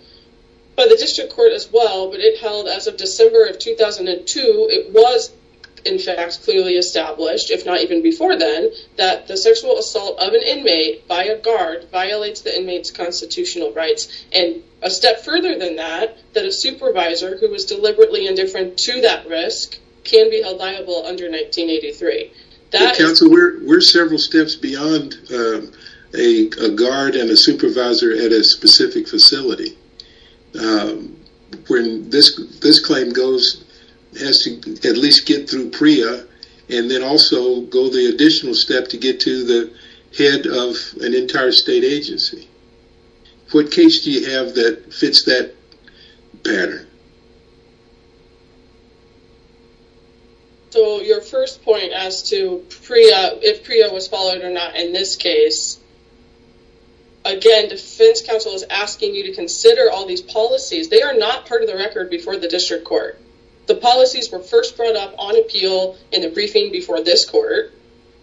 by 0.75 0.87
the 0.87 0.97
district 0.97 1.33
court 1.33 1.53
as 1.53 1.71
well, 1.71 2.11
but 2.11 2.19
it 2.19 2.39
held 2.39 2.67
as 2.67 2.85
of 2.85 2.97
December 2.97 3.45
of 3.45 3.59
2002, 3.59 4.67
it 4.69 4.91
was 4.91 5.31
in 5.85 5.97
fact 5.97 6.43
clearly 6.43 6.75
established, 6.75 7.49
if 7.49 7.65
not 7.65 7.79
even 7.79 8.03
before 8.03 8.35
then, 8.35 8.69
that 8.97 9.27
the 9.27 9.37
sexual 9.37 9.77
assault 9.77 10.19
of 10.19 10.33
an 10.33 10.41
inmate 10.41 11.07
by 11.07 11.23
a 11.23 11.37
guard 11.37 11.87
violates 11.91 12.41
the 12.41 12.53
inmate's 12.53 12.91
constitutional 12.91 13.71
rights. 13.71 14.25
And 14.33 14.61
a 14.81 14.89
step 14.89 15.23
further 15.23 15.57
than 15.57 15.77
that, 15.77 16.17
that 16.33 16.45
a 16.45 16.51
supervisor 16.51 17.37
who 17.37 17.49
was 17.49 17.63
deliberately 17.63 18.27
indifferent 18.27 18.77
to 18.79 18.99
that 19.01 19.29
risk 19.29 19.77
can 20.03 20.29
be 20.29 20.41
held 20.41 20.57
liable 20.57 21.05
under 21.05 21.29
1983. 21.29 22.33
That 22.71 22.97
Counsel, 22.97 23.31
we're, 23.31 23.63
we're 23.63 23.81
several 23.81 24.19
steps 24.19 24.55
beyond 24.55 25.15
um, 25.33 25.71
a, 26.13 26.49
a 26.61 26.69
guard 26.71 27.15
and 27.15 27.29
a 27.29 27.37
supervisor 27.37 28.11
at 28.11 28.31
a 28.31 28.43
specific 28.43 29.07
facility. 29.07 29.77
Um, 30.59 31.15
when 31.67 32.09
this 32.09 32.35
this 32.59 32.79
claim 32.83 33.11
goes 33.11 33.63
has 34.19 34.43
to 34.43 34.89
at 34.89 34.97
least 34.97 35.27
get 35.27 35.49
through 35.49 35.69
PREA 35.69 36.25
and 36.69 36.89
then 36.89 37.03
also 37.03 37.61
go 37.61 37.89
the 37.89 38.07
additional 38.07 38.53
step 38.53 38.87
to 38.89 38.97
get 38.97 39.19
to 39.21 39.43
the 39.43 39.73
head 40.17 40.47
of 40.47 40.75
an 41.01 41.13
entire 41.13 41.51
state 41.51 41.83
agency. 41.83 42.47
What 43.51 43.71
case 43.71 44.03
do 44.03 44.11
you 44.11 44.31
have 44.31 44.55
that 44.55 44.93
fits 44.93 45.25
that 45.25 45.53
pattern? 46.43 46.87
So 50.71 51.01
your 51.01 51.21
first 51.21 51.63
point 51.63 51.91
as 51.93 52.29
to 52.29 52.63
PREA, 52.83 53.39
if 53.41 53.63
PREA 53.63 53.91
was 53.91 54.07
followed 54.07 54.43
or 54.43 54.51
not 54.51 54.75
in 54.75 54.93
this 54.93 55.15
case, 55.15 55.79
again, 57.29 57.69
defense 57.69 58.21
counsel 58.21 58.53
is 58.53 58.63
asking 58.69 59.15
you 59.15 59.23
to 59.23 59.33
consider 59.33 59.89
all 59.91 60.05
these 60.05 60.21
policies. 60.21 60.89
They 60.89 61.01
are 61.01 61.13
not 61.13 61.45
part 61.45 61.61
of 61.61 61.67
the 61.67 61.75
record 61.75 62.09
before 62.09 62.37
the 62.37 62.47
district 62.47 62.83
court. 62.83 63.19
The 63.67 63.75
policies 63.75 64.31
were 64.31 64.39
first 64.39 64.75
brought 64.75 64.95
up 64.95 65.13
on 65.17 65.37
appeal 65.37 65.95
in 66.11 66.21
the 66.21 66.29
briefing 66.29 66.71
before 66.71 67.01
this 67.01 67.29
court. 67.29 67.71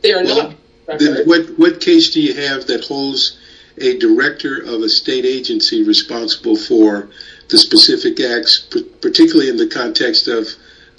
They 0.02 0.12
are 0.12 0.22
not. 0.22 0.54
What, 0.86 1.58
what 1.58 1.80
case 1.80 2.10
do 2.10 2.20
you 2.20 2.34
have 2.34 2.66
that 2.68 2.84
holds 2.84 3.38
a 3.78 3.98
director 3.98 4.60
of 4.60 4.82
a 4.82 4.88
state 4.88 5.24
agency 5.24 5.82
responsible 5.82 6.56
for 6.56 7.10
the 7.48 7.58
specific 7.58 8.20
acts, 8.20 8.68
particularly 9.00 9.48
in 9.48 9.56
the 9.56 9.66
context 9.66 10.28
of 10.28 10.48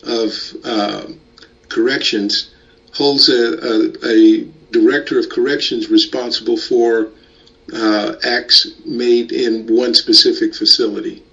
of 0.03 0.33
uh, 0.63 1.07
corrections, 1.69 2.51
holds 2.93 3.29
a, 3.29 4.45
director 4.69 5.17
of 5.17 5.29
corrections 5.29 5.89
responsible 5.89 6.57
for 6.57 7.07
uh, 7.73 8.15
acts 8.23 8.67
made 8.85 9.31
in 9.31 9.67
one 9.67 9.93
specific 9.93 10.55
facility? 10.55 11.23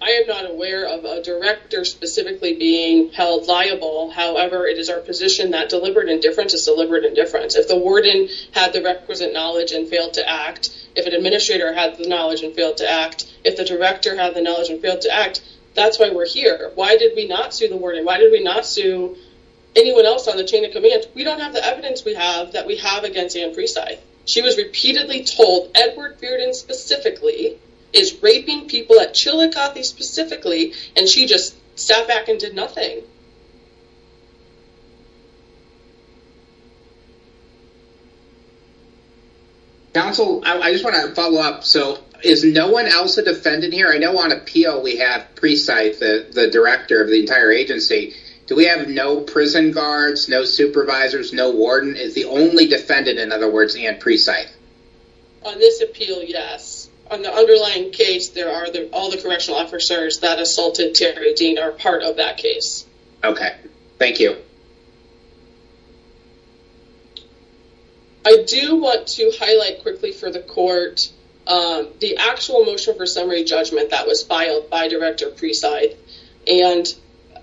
I 0.00 0.10
am 0.10 0.26
not 0.28 0.48
aware 0.48 0.86
of 0.86 1.04
a 1.04 1.22
director 1.22 1.84
specifically 1.84 2.54
being 2.54 3.10
held 3.10 3.46
liable. 3.48 4.10
However, 4.10 4.66
it 4.66 4.78
is 4.78 4.88
our 4.88 5.00
position 5.00 5.50
that 5.50 5.68
deliberate 5.68 6.08
indifference 6.08 6.54
is 6.54 6.64
deliberate 6.64 7.04
indifference. 7.04 7.56
If 7.56 7.66
the 7.66 7.76
warden 7.76 8.28
had 8.52 8.72
the 8.72 8.80
requisite 8.80 9.32
knowledge 9.32 9.72
and 9.72 9.88
failed 9.88 10.14
to 10.14 10.28
act, 10.28 10.70
if 10.94 11.04
an 11.04 11.12
administrator 11.12 11.72
had 11.72 11.98
the 11.98 12.08
knowledge 12.08 12.42
and 12.42 12.54
failed 12.54 12.76
to 12.76 12.88
act, 12.88 13.26
if 13.44 13.56
the 13.56 13.64
director 13.64 14.16
had 14.16 14.34
the 14.34 14.40
knowledge 14.40 14.70
and 14.70 14.80
failed 14.80 15.00
to 15.02 15.12
act, 15.12 15.42
that's 15.74 15.98
why 15.98 16.10
we're 16.10 16.26
here. 16.26 16.70
Why 16.74 16.96
did 16.96 17.14
we 17.16 17.26
not 17.26 17.52
sue 17.52 17.68
the 17.68 17.76
warden? 17.76 18.04
Why 18.04 18.18
did 18.18 18.30
we 18.30 18.42
not 18.42 18.66
sue 18.66 19.16
anyone 19.74 20.06
else 20.06 20.28
on 20.28 20.36
the 20.36 20.44
chain 20.44 20.64
of 20.64 20.70
command? 20.72 21.06
We 21.14 21.24
don't 21.24 21.40
have 21.40 21.52
the 21.52 21.64
evidence 21.64 22.04
we 22.04 22.14
have 22.14 22.52
that 22.52 22.66
we 22.66 22.76
have 22.76 23.04
against 23.04 23.36
Anne 23.36 23.52
Precythe. 23.52 24.00
She 24.28 24.42
was 24.42 24.58
repeatedly 24.58 25.24
told, 25.24 25.70
Edward 25.74 26.20
Bearden 26.20 26.54
specifically, 26.54 27.58
is 27.94 28.22
raping 28.22 28.68
people 28.68 29.00
at 29.00 29.14
Chillicothe 29.14 29.82
specifically, 29.82 30.74
and 30.94 31.08
she 31.08 31.24
just 31.24 31.56
sat 31.76 32.06
back 32.06 32.28
and 32.28 32.38
did 32.38 32.54
nothing. 32.54 33.00
Counsel, 39.94 40.42
I, 40.44 40.72
just 40.72 40.84
want 40.84 40.96
to 40.96 41.14
follow 41.14 41.40
up. 41.40 41.64
So, 41.64 41.98
is 42.22 42.44
no 42.44 42.68
one 42.68 42.86
else 42.86 43.16
a 43.16 43.24
defendant 43.24 43.72
here? 43.72 43.88
I 43.88 43.96
know 43.96 44.18
on 44.18 44.30
appeal 44.30 44.82
we 44.82 44.96
have 44.98 45.34
Precythe, 45.36 46.00
the, 46.00 46.28
the 46.30 46.50
director 46.50 47.02
of 47.02 47.08
the 47.08 47.18
entire 47.18 47.50
agency. 47.50 48.14
Do 48.48 48.56
we 48.56 48.64
have 48.64 48.88
no 48.88 49.20
prison 49.20 49.70
guards, 49.70 50.28
no 50.28 50.44
supervisors, 50.44 51.32
no 51.32 51.50
warden? 51.50 51.94
Is 51.96 52.14
the 52.14 52.24
only 52.24 52.66
defendant, 52.66 53.18
in 53.18 53.30
other 53.30 53.48
words, 53.48 53.76
Anne 53.76 53.98
Precythe? 54.00 54.50
On 55.44 55.58
this 55.58 55.80
appeal, 55.80 56.22
yes 56.22 56.88
on 57.10 57.22
the 57.22 57.32
underlying 57.32 57.90
case, 57.90 58.28
there 58.28 58.52
are 58.52 58.66
all 58.92 59.10
the 59.10 59.20
correctional 59.20 59.58
officers 59.58 60.20
that 60.20 60.38
assaulted 60.38 60.94
Teri 60.94 61.34
Dean 61.34 61.58
are 61.58 61.72
part 61.72 62.02
of 62.02 62.16
that 62.16 62.36
case. 62.36 62.86
Okay. 63.24 63.56
Thank 63.98 64.20
you. 64.20 64.36
I 68.24 68.44
do 68.46 68.76
want 68.76 69.06
to 69.08 69.32
highlight 69.38 69.80
quickly 69.82 70.12
for 70.12 70.30
the 70.30 70.40
court 70.40 71.10
um, 71.46 71.88
the 72.00 72.18
actual 72.18 72.62
motion 72.62 72.94
for 72.94 73.06
summary 73.06 73.42
judgment 73.42 73.90
that 73.90 74.06
was 74.06 74.22
filed 74.22 74.68
by 74.68 74.88
Director 74.88 75.30
Precythe. 75.30 75.96
And 76.46 76.86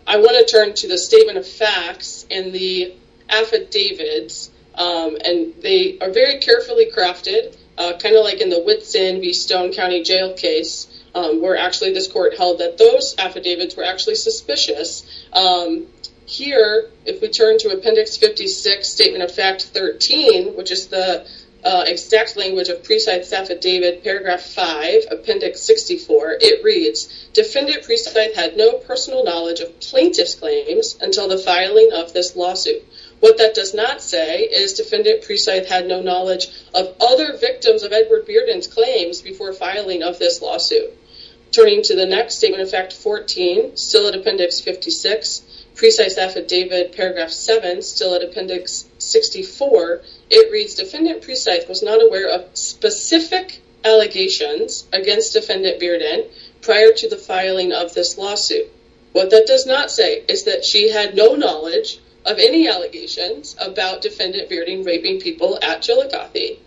I 0.08 0.18
want 0.18 0.38
to 0.38 0.46
turn 0.46 0.74
to 0.76 0.88
the 0.88 0.98
statement 0.98 1.38
of 1.38 1.48
facts 1.48 2.26
and 2.30 2.54
the 2.54 2.94
affidavits. 3.30 4.52
Um, 4.76 5.18
and 5.24 5.54
they 5.62 5.98
are 6.00 6.12
very 6.12 6.40
carefully 6.40 6.92
crafted 6.92 7.56
uh, 7.78 7.98
kind 7.98 8.16
of 8.16 8.24
like 8.24 8.40
in 8.40 8.50
the 8.50 8.62
Whitson 8.62 9.20
v. 9.20 9.34
Stone 9.34 9.74
County 9.74 10.02
Jail 10.04 10.34
case, 10.34 10.88
um, 11.14 11.42
where 11.42 11.58
actually 11.58 11.94
this 11.94 12.08
court 12.08 12.38
held 12.38 12.60
that 12.60 12.78
those 12.78 13.16
affidavits 13.18 13.76
were 13.76 13.84
actually 13.84 14.16
suspicious. 14.16 15.06
Um, 15.34 15.88
here, 16.26 16.90
if 17.06 17.22
we 17.22 17.30
turn 17.30 17.58
to 17.60 17.70
Appendix 17.70 18.18
56, 18.18 18.88
Statement 18.88 19.24
of 19.24 19.32
Fact 19.32 19.64
13, 19.64 20.56
which 20.56 20.72
is 20.72 20.88
the 20.88 21.28
Uh, 21.66 21.84
exact 21.88 22.38
language 22.38 22.70
of 22.70 22.84
Precythe's 22.84 23.34
affidavit, 23.34 24.04
paragraph 24.04 24.44
5, 24.44 25.06
Appendix 25.10 25.62
64, 25.62 26.38
it 26.40 26.64
reads, 26.64 27.28
Defendant 27.34 27.82
Precythe 27.82 28.36
had 28.36 28.56
no 28.56 28.74
personal 28.74 29.24
knowledge 29.24 29.62
of 29.62 29.80
plaintiff's 29.80 30.36
claims 30.36 30.96
until 31.02 31.28
the 31.28 31.40
filing 31.40 31.92
of 31.92 32.14
this 32.14 32.36
lawsuit. 32.36 32.86
What 33.20 33.40
that 33.40 33.56
does 33.56 33.74
not 33.74 34.04
say 34.04 34.42
is 34.42 34.74
Defendant 34.74 35.24
Precythe 35.24 35.66
had 35.66 35.88
no 35.88 36.04
knowledge 36.04 36.50
of 36.76 36.94
other 37.02 37.36
victims 37.36 37.82
of 37.82 37.92
Edward 37.92 38.28
Bearden's 38.28 38.68
claims 38.68 39.24
before 39.24 39.52
filing 39.52 40.04
of 40.04 40.20
this 40.20 40.44
lawsuit. 40.44 40.94
Turning 41.52 41.82
to 41.82 41.96
the 41.96 42.06
next 42.06 42.36
statement 42.36 42.62
of 42.62 42.70
fact 42.70 42.94
14, 42.94 43.76
still 43.76 44.08
at 44.08 44.14
Appendix 44.14 44.60
56, 44.60 45.42
Precythe's 45.74 46.20
affidavit, 46.20 46.96
paragraph 46.96 47.32
7, 47.32 47.82
still 47.82 48.14
at 48.14 48.24
Appendix 48.24 48.86
64, 49.12 50.02
it 50.30 50.52
reads 50.52 50.74
Defendant 50.76 51.22
Precythe 51.22 51.68
was 51.68 51.82
not 51.82 52.02
aware 52.02 52.28
of 52.28 52.44
specific 52.54 53.60
allegations 53.84 54.86
against 54.92 55.34
Defendant 55.34 55.80
Bearden 55.80 56.26
prior 56.62 56.92
to 56.92 57.08
the 57.08 57.18
filing 57.18 57.72
of 57.72 57.94
this 57.94 58.18
lawsuit. 58.18 58.68
What 59.12 59.30
that 59.30 59.46
does 59.46 59.66
not 59.66 59.92
say 59.92 60.24
is 60.28 60.44
that 60.44 60.66
she 60.66 60.90
had 60.90 61.16
no 61.16 61.36
knowledge 61.36 62.00
of 62.26 62.40
any 62.40 62.68
allegations 62.68 63.56
about 63.60 64.02
defendant 64.02 64.50
Bearden 64.50 64.84
raping 64.84 65.20
people 65.20 65.58
at 65.62 65.82
Chillicothe. 65.82 66.58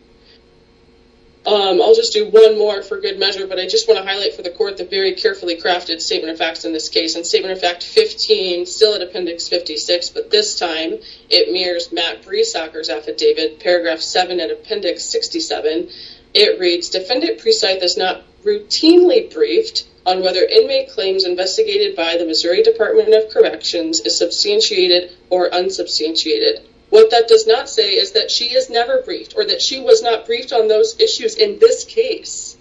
Um, 1.46 1.81
I'll 1.81 1.94
just 1.94 2.12
do 2.12 2.29
one 2.29 2.59
more 2.59 2.83
for 2.83 3.01
good 3.01 3.18
measure, 3.18 3.46
but 3.46 3.59
I 3.59 3.66
just 3.66 3.88
want 3.88 3.98
to 3.98 4.05
highlight 4.05 4.35
for 4.35 4.42
the 4.42 4.51
court 4.51 4.77
the 4.77 4.85
very 4.85 5.14
carefully 5.14 5.57
crafted 5.57 6.01
statement 6.01 6.33
of 6.33 6.38
facts 6.38 6.64
in 6.64 6.72
this 6.72 6.88
case. 6.88 7.14
And 7.14 7.24
statement 7.24 7.53
of 7.53 7.61
fact 7.61 7.83
15, 7.85 8.66
still 8.66 8.94
at 8.94 9.03
Appendix 9.03 9.48
56, 9.48 10.11
but 10.11 10.31
this 10.31 10.59
time 10.59 10.98
it 11.31 11.53
mirrors 11.53 11.92
Matt 11.92 12.22
Breesacker's 12.22 12.90
affidavit, 12.90 13.61
paragraph 13.61 14.01
7 14.01 14.40
at 14.40 14.51
Appendix 14.51 15.05
67. 15.05 15.88
It 16.35 16.59
reads, 16.59 16.90
Defendant 16.90 17.38
Precythe 17.38 17.83
is 17.83 17.96
not 17.96 18.24
routinely 18.44 19.33
briefed 19.33 19.87
on 20.05 20.22
whether 20.22 20.42
inmate 20.42 20.90
claims 20.90 21.24
investigated 21.24 21.96
by 21.96 22.16
the 22.16 22.27
Missouri 22.27 22.62
Department 22.62 23.14
of 23.14 23.31
Corrections 23.31 24.01
is 24.01 24.18
substantiated 24.18 25.12
or 25.31 25.53
unsubstantiated. 25.55 26.62
What 26.90 27.11
that 27.11 27.29
does 27.29 27.46
not 27.46 27.68
say 27.68 27.94
is 27.94 28.12
that 28.12 28.31
she 28.31 28.55
is 28.55 28.70
never 28.70 29.03
briefed 29.03 29.35
or 29.37 29.44
that 29.44 29.61
she 29.61 29.81
was 29.81 30.03
not 30.03 30.27
briefed 30.27 30.53
on 30.53 30.68
those 30.68 30.98
issues 30.98 31.37
in 31.37 31.59
this 31.59 31.85
case. 31.85 32.57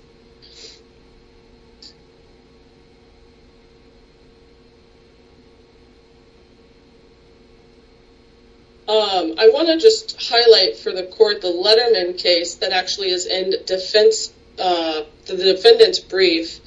Um, 8.87 9.33
I 9.37 9.49
want 9.49 9.67
to 9.67 9.77
just 9.77 10.29
highlight 10.29 10.77
for 10.77 10.93
the 10.93 11.03
court 11.03 11.41
the 11.41 11.49
Letterman 11.49 12.17
case 12.17 12.55
that 12.55 12.71
actually 12.71 13.09
is 13.09 13.25
in 13.25 13.53
defense, 13.65 14.31
uh, 14.57 15.03
the 15.25 15.35
defendant's 15.35 15.99
brief. 15.99 16.61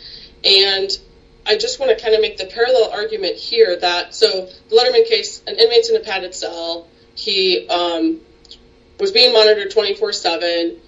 And 0.44 0.90
I 1.46 1.56
just 1.56 1.80
want 1.80 1.96
to 1.96 2.02
kind 2.02 2.14
of 2.14 2.20
make 2.20 2.36
the 2.36 2.44
parallel 2.44 2.90
argument 2.90 3.36
here 3.36 3.74
that, 3.74 4.14
so 4.14 4.50
the 4.68 4.76
Letterman 4.76 5.06
case, 5.06 5.42
an 5.46 5.58
inmate's 5.58 5.88
in 5.88 5.96
a 5.96 6.00
padded 6.00 6.34
cell. 6.34 6.88
He, 7.20 7.68
um, 7.68 8.18
was 8.98 9.10
being 9.10 9.34
monitored 9.34 9.70
24-7. 9.70 10.78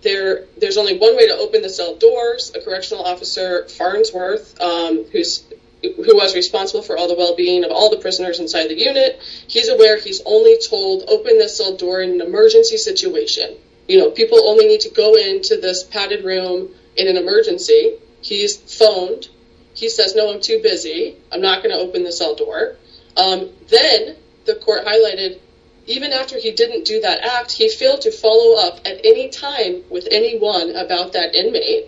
There, 0.00 0.46
there's 0.56 0.78
only 0.78 0.96
one 0.98 1.14
way 1.14 1.28
to 1.28 1.34
open 1.34 1.60
the 1.60 1.68
cell 1.68 1.96
doors. 1.96 2.50
A 2.54 2.62
correctional 2.62 3.04
officer, 3.04 3.68
Farnsworth, 3.68 4.58
um, 4.58 5.04
who's, 5.12 5.44
who 5.82 6.16
was 6.16 6.34
responsible 6.34 6.80
for 6.80 6.96
all 6.96 7.08
the 7.08 7.14
well-being 7.14 7.62
of 7.62 7.70
all 7.70 7.90
the 7.90 7.98
prisoners 7.98 8.40
inside 8.40 8.68
the 8.68 8.78
unit. 8.78 9.20
He's 9.48 9.68
aware 9.68 9.98
he's 9.98 10.22
only 10.24 10.58
told 10.66 11.04
open 11.08 11.38
the 11.38 11.48
cell 11.48 11.76
door 11.76 12.00
in 12.00 12.10
an 12.10 12.20
emergency 12.22 12.78
situation. 12.78 13.56
You 13.86 13.98
know, 13.98 14.10
people 14.10 14.48
only 14.48 14.66
need 14.66 14.80
to 14.80 14.90
go 14.90 15.14
into 15.14 15.60
this 15.60 15.84
padded 15.84 16.24
room 16.24 16.70
in 16.96 17.06
an 17.06 17.18
emergency. 17.18 17.98
He's 18.22 18.56
phoned. 18.56 19.28
He 19.74 19.90
says, 19.90 20.14
no, 20.14 20.32
I'm 20.32 20.40
too 20.40 20.60
busy. 20.62 21.16
I'm 21.30 21.42
not 21.42 21.62
going 21.62 21.74
to 21.74 21.82
open 21.82 22.02
the 22.02 22.12
cell 22.12 22.34
door. 22.34 22.76
Um, 23.18 23.50
then 23.68 24.16
the 24.46 24.54
court 24.54 24.86
highlighted, 24.86 25.40
even 25.86 26.12
after 26.12 26.38
he 26.38 26.50
didn't 26.50 26.84
do 26.84 27.00
that 27.00 27.20
act, 27.22 27.52
he 27.52 27.68
failed 27.68 28.00
to 28.02 28.10
follow 28.10 28.56
up 28.56 28.80
at 28.84 29.00
any 29.04 29.28
time 29.28 29.84
with 29.88 30.08
anyone 30.10 30.74
about 30.74 31.12
that 31.12 31.34
inmate. 31.34 31.86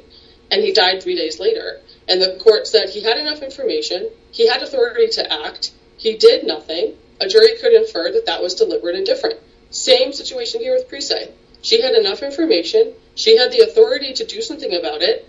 And 0.51 0.63
he 0.63 0.73
died 0.73 1.03
three 1.03 1.17
days 1.17 1.41
later. 1.41 1.81
And 2.07 2.23
the 2.23 2.37
court 2.37 2.67
said 2.67 2.89
he 2.89 3.03
had 3.03 3.19
enough 3.19 3.43
information. 3.43 4.09
He 4.31 4.47
had 4.47 4.63
authority 4.63 5.09
to 5.09 5.33
act. 5.33 5.73
He 5.97 6.15
did 6.15 6.45
nothing. 6.45 6.97
A 7.21 7.27
jury 7.27 7.57
could 7.59 7.73
infer 7.73 8.13
that 8.13 8.27
that 8.27 8.41
was 8.41 8.55
deliberate 8.55 8.95
indifference. 8.95 9.41
Same 9.71 10.13
situation 10.13 10.61
here 10.61 10.75
with 10.75 10.89
Precythe. 10.89 11.31
She 11.61 11.83
had 11.83 11.95
enough 11.95 12.23
information. 12.23 12.95
She 13.17 13.37
had 13.37 13.51
the 13.51 13.61
authority 13.61 14.15
to 14.15 14.25
do 14.25 14.41
something 14.41 14.75
about 14.75 15.03
it. 15.03 15.29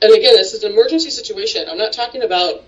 And 0.00 0.12
again, 0.12 0.34
this 0.34 0.54
is 0.54 0.64
an 0.64 0.72
emergency 0.72 1.10
situation. 1.10 1.68
I'm 1.68 1.78
not 1.78 1.92
talking 1.92 2.22
about 2.22 2.64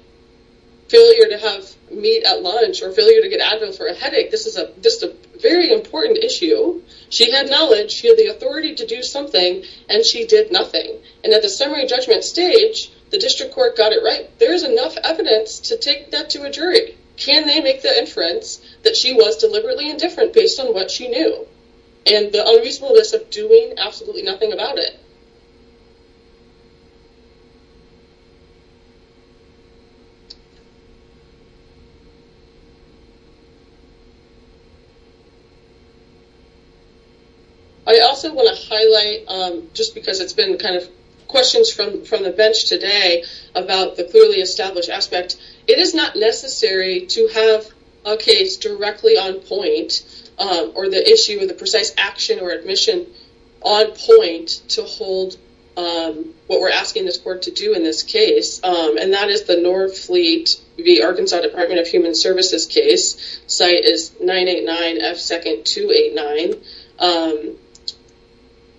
failure 0.89 1.29
to 1.29 1.39
have 1.39 1.65
meat 1.91 2.25
at 2.25 2.43
lunch 2.43 2.83
or 2.83 2.93
failure 2.93 3.23
to 3.23 3.29
get 3.29 3.41
Advil 3.41 3.77
for 3.77 3.87
a 3.87 3.95
headache. 3.95 4.31
This 4.31 4.47
is 4.47 4.57
a, 4.57 4.73
just 4.81 5.03
a 5.03 5.15
very 5.41 5.73
important 5.73 6.19
issue. 6.19 6.83
She 7.11 7.31
had 7.31 7.49
knowledge. 7.49 7.93
She 7.93 8.09
had 8.09 8.17
the 8.17 8.27
authority 8.27 8.75
to 8.75 8.87
do 8.87 9.03
something 9.03 9.65
and 9.89 10.05
she 10.05 10.27
did 10.27 10.53
nothing. 10.53 10.99
And 11.23 11.33
at 11.33 11.43
the 11.43 11.49
summary 11.49 11.87
judgment 11.87 12.25
stage, 12.25 12.91
the 13.11 13.19
district 13.19 13.55
court 13.55 13.77
got 13.77 13.93
it 13.93 14.03
right. 14.03 14.31
There's 14.39 14.63
enough 14.63 14.97
evidence 15.03 15.61
to 15.61 15.77
take 15.77 16.11
that 16.11 16.31
to 16.31 16.43
a 16.43 16.51
jury. 16.51 16.97
Can 17.17 17.47
they 17.47 17.61
make 17.61 17.83
the 17.83 17.97
inference 17.97 18.61
that 18.83 18.97
she 18.97 19.15
was 19.15 19.37
deliberately 19.37 19.89
indifferent 19.89 20.33
based 20.33 20.59
on 20.59 20.75
what 20.75 20.91
she 20.91 21.09
knew 21.09 21.47
and 22.07 22.33
the 22.33 22.47
unreasonableness 22.47 23.13
of 23.13 23.31
doing 23.31 23.75
absolutely 23.79 24.23
nothing 24.23 24.53
about 24.53 24.79
it? 24.79 24.99
I 37.87 37.99
also 38.01 38.33
want 38.33 38.57
to 38.57 38.69
highlight, 38.69 39.29
um, 39.29 39.69
just 39.75 39.95
because 39.95 40.21
it's 40.21 40.33
been 40.33 40.57
kind 40.59 40.77
of 40.77 40.89
questions 41.29 41.71
from, 41.71 42.05
from 42.05 42.23
the 42.23 42.31
bench 42.31 42.67
today 42.67 43.25
about 43.55 43.97
the 43.97 44.05
clearly 44.05 44.37
established 44.37 44.89
aspect, 44.89 45.37
it 45.67 45.79
is 45.79 45.95
not 45.95 46.17
necessary 46.17 47.07
to 47.07 47.29
have 47.29 47.67
a 48.05 48.17
case 48.17 48.57
directly 48.57 49.17
on 49.19 49.41
point 49.41 50.05
um, 50.39 50.73
or 50.75 50.89
the 50.89 51.13
issue 51.13 51.41
of 51.41 51.49
the 51.49 51.55
precise 51.55 51.95
action 51.99 52.41
or 52.41 52.51
admission 52.51 53.07
on 53.63 53.93
point 53.93 54.49
to 54.69 54.83
hold 54.83 55.37
um, 55.77 56.35
what 56.47 56.61
we're 56.61 56.71
asking 56.71 57.05
this 57.05 57.19
court 57.19 57.43
to 57.43 57.51
do 57.51 57.75
in 57.75 57.83
this 57.83 58.03
case. 58.03 58.63
Um, 58.63 58.97
and 58.97 59.13
that 59.13 59.29
is 59.29 59.45
the 59.45 59.57
Norfleet 59.57 60.61
v. 60.77 61.03
Arkansas 61.03 61.41
Department 61.41 61.81
of 61.81 61.89
Human 61.89 62.15
Services 62.15 62.67
case. 62.67 63.41
Cite 63.47 63.85
is 63.85 64.13
989 64.21 65.01
F. 65.01 65.17
2nd 65.17 65.65
289. 65.65 66.63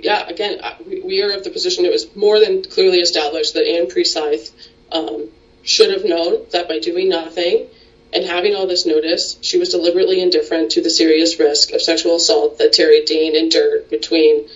Yeah, 0.06 0.24
again, 0.28 0.62
we 0.86 1.24
are 1.24 1.32
of 1.32 1.44
the 1.44 1.50
position 1.50 1.84
it 1.84 1.92
was 1.92 2.16
more 2.16 2.40
than 2.40 2.62
clearly 2.62 3.00
established 3.00 3.56
that 3.56 3.66
Anne 3.66 3.88
Precythe 3.88 4.52
um, 4.92 5.32
should 5.64 5.90
have 5.90 6.06
known 6.06 6.46
that 6.52 6.68
by 6.68 6.78
doing 6.78 7.10
nothing 7.10 7.68
and 8.14 8.24
having 8.24 8.54
all 8.54 8.68
this 8.68 8.86
notice, 8.86 9.36
she 9.42 9.58
was 9.58 9.70
deliberately 9.70 10.22
indifferent 10.22 10.70
to 10.74 10.82
the 10.82 10.92
serious 10.92 11.40
risk 11.40 11.72
of 11.72 11.82
sexual 11.82 12.18
assault 12.18 12.60
that 12.60 12.72
Teri 12.72 13.04
Dean 13.04 13.36
endured 13.36 13.90
between 13.90 14.48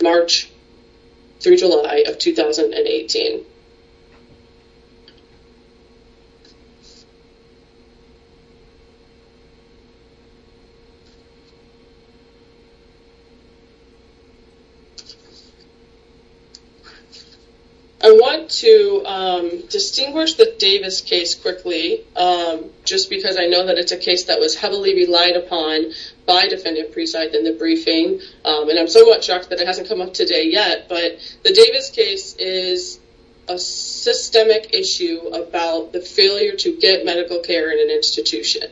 March 0.00 0.48
through 1.40 1.56
July 1.56 2.04
of 2.06 2.18
2018. 2.18 3.44
I 18.10 18.14
want 18.14 18.50
to 18.50 19.04
um, 19.06 19.66
distinguish 19.68 20.34
the 20.34 20.56
Davis 20.58 21.00
case 21.00 21.36
quickly, 21.36 22.04
um, 22.16 22.64
just 22.84 23.08
because 23.08 23.36
I 23.38 23.46
know 23.46 23.66
that 23.66 23.78
it's 23.78 23.92
a 23.92 23.96
case 23.96 24.24
that 24.24 24.40
was 24.40 24.56
heavily 24.56 24.96
relied 24.96 25.36
upon 25.36 25.92
by 26.26 26.48
Defendant 26.48 26.92
Precythe 26.92 27.34
in 27.34 27.44
the 27.44 27.52
briefing, 27.52 28.20
um, 28.44 28.68
and 28.68 28.80
I'm 28.80 28.88
somewhat 28.88 29.22
shocked 29.22 29.50
that 29.50 29.60
it 29.60 29.66
hasn't 29.68 29.88
come 29.88 30.00
up 30.00 30.12
today 30.12 30.48
yet, 30.48 30.88
but 30.88 31.20
the 31.44 31.52
Davis 31.52 31.90
case 31.90 32.34
is 32.34 32.98
a 33.48 33.56
systemic 33.56 34.74
issue 34.74 35.20
about 35.28 35.92
the 35.92 36.00
failure 36.00 36.56
to 36.56 36.76
get 36.78 37.04
medical 37.04 37.38
care 37.38 37.70
in 37.70 37.78
an 37.78 37.94
institution. 37.94 38.62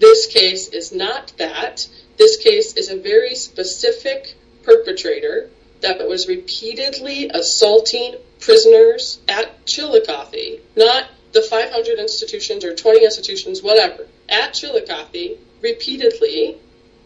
This 0.00 0.26
case 0.26 0.68
is 0.68 0.90
not 0.90 1.34
that. 1.36 1.86
This 2.16 2.38
case 2.38 2.72
is 2.78 2.88
a 2.88 2.96
very 2.96 3.34
specific 3.34 4.36
perpetrator 4.62 5.50
that 5.94 6.08
was 6.08 6.28
repeatedly 6.28 7.30
assaulting 7.32 8.16
prisoners 8.40 9.20
at 9.28 9.64
Chillicothe, 9.66 10.60
not 10.76 11.06
the 11.32 11.42
500 11.42 11.98
institutions 11.98 12.64
or 12.64 12.74
20 12.74 13.04
institutions, 13.04 13.62
whatever, 13.62 14.06
at 14.28 14.54
Chillicothe 14.54 15.38
repeatedly 15.62 16.56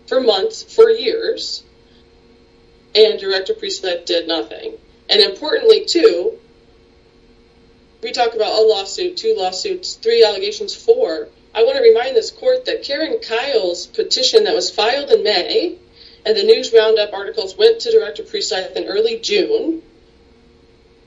for 0.07 0.21
months, 0.21 0.63
for 0.63 0.91
years, 0.91 1.63
and 2.95 3.19
Director 3.19 3.55
Precythe 3.55 4.05
did 4.05 4.27
nothing. 4.27 4.77
And 5.09 5.21
importantly, 5.21 5.85
too, 5.87 6.39
we 8.03 8.13
talk 8.13 8.35
about 8.35 8.59
a 8.59 8.67
lawsuit, 8.67 9.17
two 9.17 9.35
lawsuits, 9.37 9.95
three 9.95 10.25
allegations, 10.25 10.75
four. 10.75 11.29
I 11.55 11.65
want 11.65 11.77
to 11.77 11.83
remind 11.83 12.17
this 12.17 12.31
court 12.31 12.65
that 12.65 12.83
Karen 12.83 13.19
Kyle's 13.21 13.87
petition 13.87 14.45
that 14.45 14.55
was 14.55 14.71
filed 14.71 15.11
in 15.11 15.23
May 15.23 15.79
and 16.27 16.37
the 16.37 16.43
news 16.43 16.73
roundup 16.73 17.13
articles 17.13 17.57
went 17.57 17.81
to 17.81 17.91
Director 17.91 18.23
Precythe 18.23 18.77
in 18.77 18.87
early 18.87 19.19
June, 19.19 19.83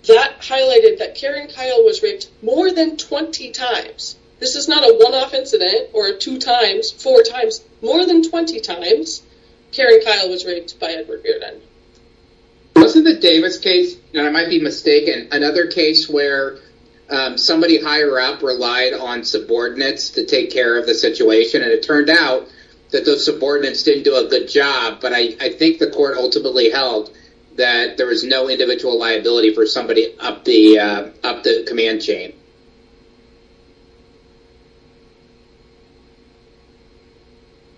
that 0.07 0.41
highlighted 0.41 0.99
that 0.99 1.15
Karen 1.15 1.47
Kyle 1.47 1.83
was 1.83 2.03
raped 2.03 2.29
more 2.41 2.71
than 2.71 2.97
20 2.97 3.51
times. 3.51 4.17
This 4.39 4.55
is 4.55 4.67
not 4.67 4.83
a 4.83 4.93
one-off 4.93 5.33
incident 5.33 5.89
or 5.93 6.13
two 6.13 6.37
times, 6.37 6.91
four 6.91 7.23
times, 7.23 7.63
more 7.81 8.05
than 8.05 8.27
20 8.27 8.59
times 8.59 9.23
Karen 9.71 10.01
Kyle 10.05 10.29
was 10.29 10.45
raped 10.45 10.79
by 10.79 10.91
Edward 10.91 11.23
Bearden. 11.23 11.59
Wasn't 12.75 13.05
the 13.05 13.15
Davis 13.15 13.57
case, 13.57 13.95
and 14.13 14.25
I 14.27 14.29
might 14.29 14.49
be 14.49 14.59
mistaken, 14.59 15.29
another 15.31 15.67
case 15.67 16.09
where 16.09 16.57
um, 17.09 17.37
somebody 17.37 17.81
higher 17.81 18.19
up 18.19 18.43
relied 18.43 18.93
on 18.93 19.23
subordinates 19.23 20.11
to 20.11 20.25
take 20.25 20.51
care 20.51 20.77
of 20.77 20.85
the 20.85 20.93
situation, 20.93 21.61
and 21.61 21.71
it 21.71 21.83
turned 21.83 22.09
out 22.09 22.49
that 22.93 23.05
those 23.05 23.25
subordinates 23.25 23.81
didn't 23.81 24.03
do 24.03 24.15
a 24.15 24.23
good 24.23 24.47
job, 24.47 24.99
but 25.01 25.11
I, 25.13 25.49
think 25.49 25.79
the 25.79 25.89
court 25.89 26.15
ultimately 26.15 26.69
held 26.69 27.11
that 27.55 27.97
there 27.97 28.05
was 28.05 28.23
no 28.23 28.49
individual 28.49 28.99
liability 28.99 29.53
for 29.53 29.65
somebody 29.65 30.15
up 30.19 30.45
the 30.45 30.79
uh, 30.79 31.09
up 31.23 31.43
the 31.43 31.63
command 31.67 32.03
chain. 32.03 32.33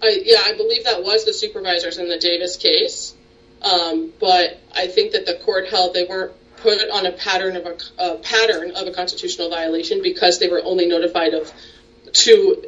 I, 0.01 0.21
yeah, 0.23 0.41
I 0.43 0.53
believe 0.53 0.83
that 0.83 1.01
was 1.01 1.23
the 1.23 1.33
supervisors 1.33 1.97
in 1.97 2.09
the 2.09 2.17
Davis 2.17 2.57
case, 2.57 3.15
um, 3.61 4.11
but 4.19 4.59
I 4.75 4.87
think 4.87 5.13
that 5.13 5.25
the 5.25 5.35
court 5.35 5.69
held 5.69 5.93
they 5.93 6.03
weren't 6.03 6.33
put 6.57 6.89
on 6.89 7.05
a 7.05 7.13
pattern 7.13 7.55
of 7.55 7.65
a 7.97 8.15
pattern 8.17 8.71
of 8.71 8.85
a 8.85 8.91
constitutional 8.91 9.49
violation 9.49 10.01
because 10.01 10.39
they 10.39 10.49
were 10.49 10.61
only 10.61 10.87
notified 10.87 11.33
of 11.33 11.53
two 12.11 12.65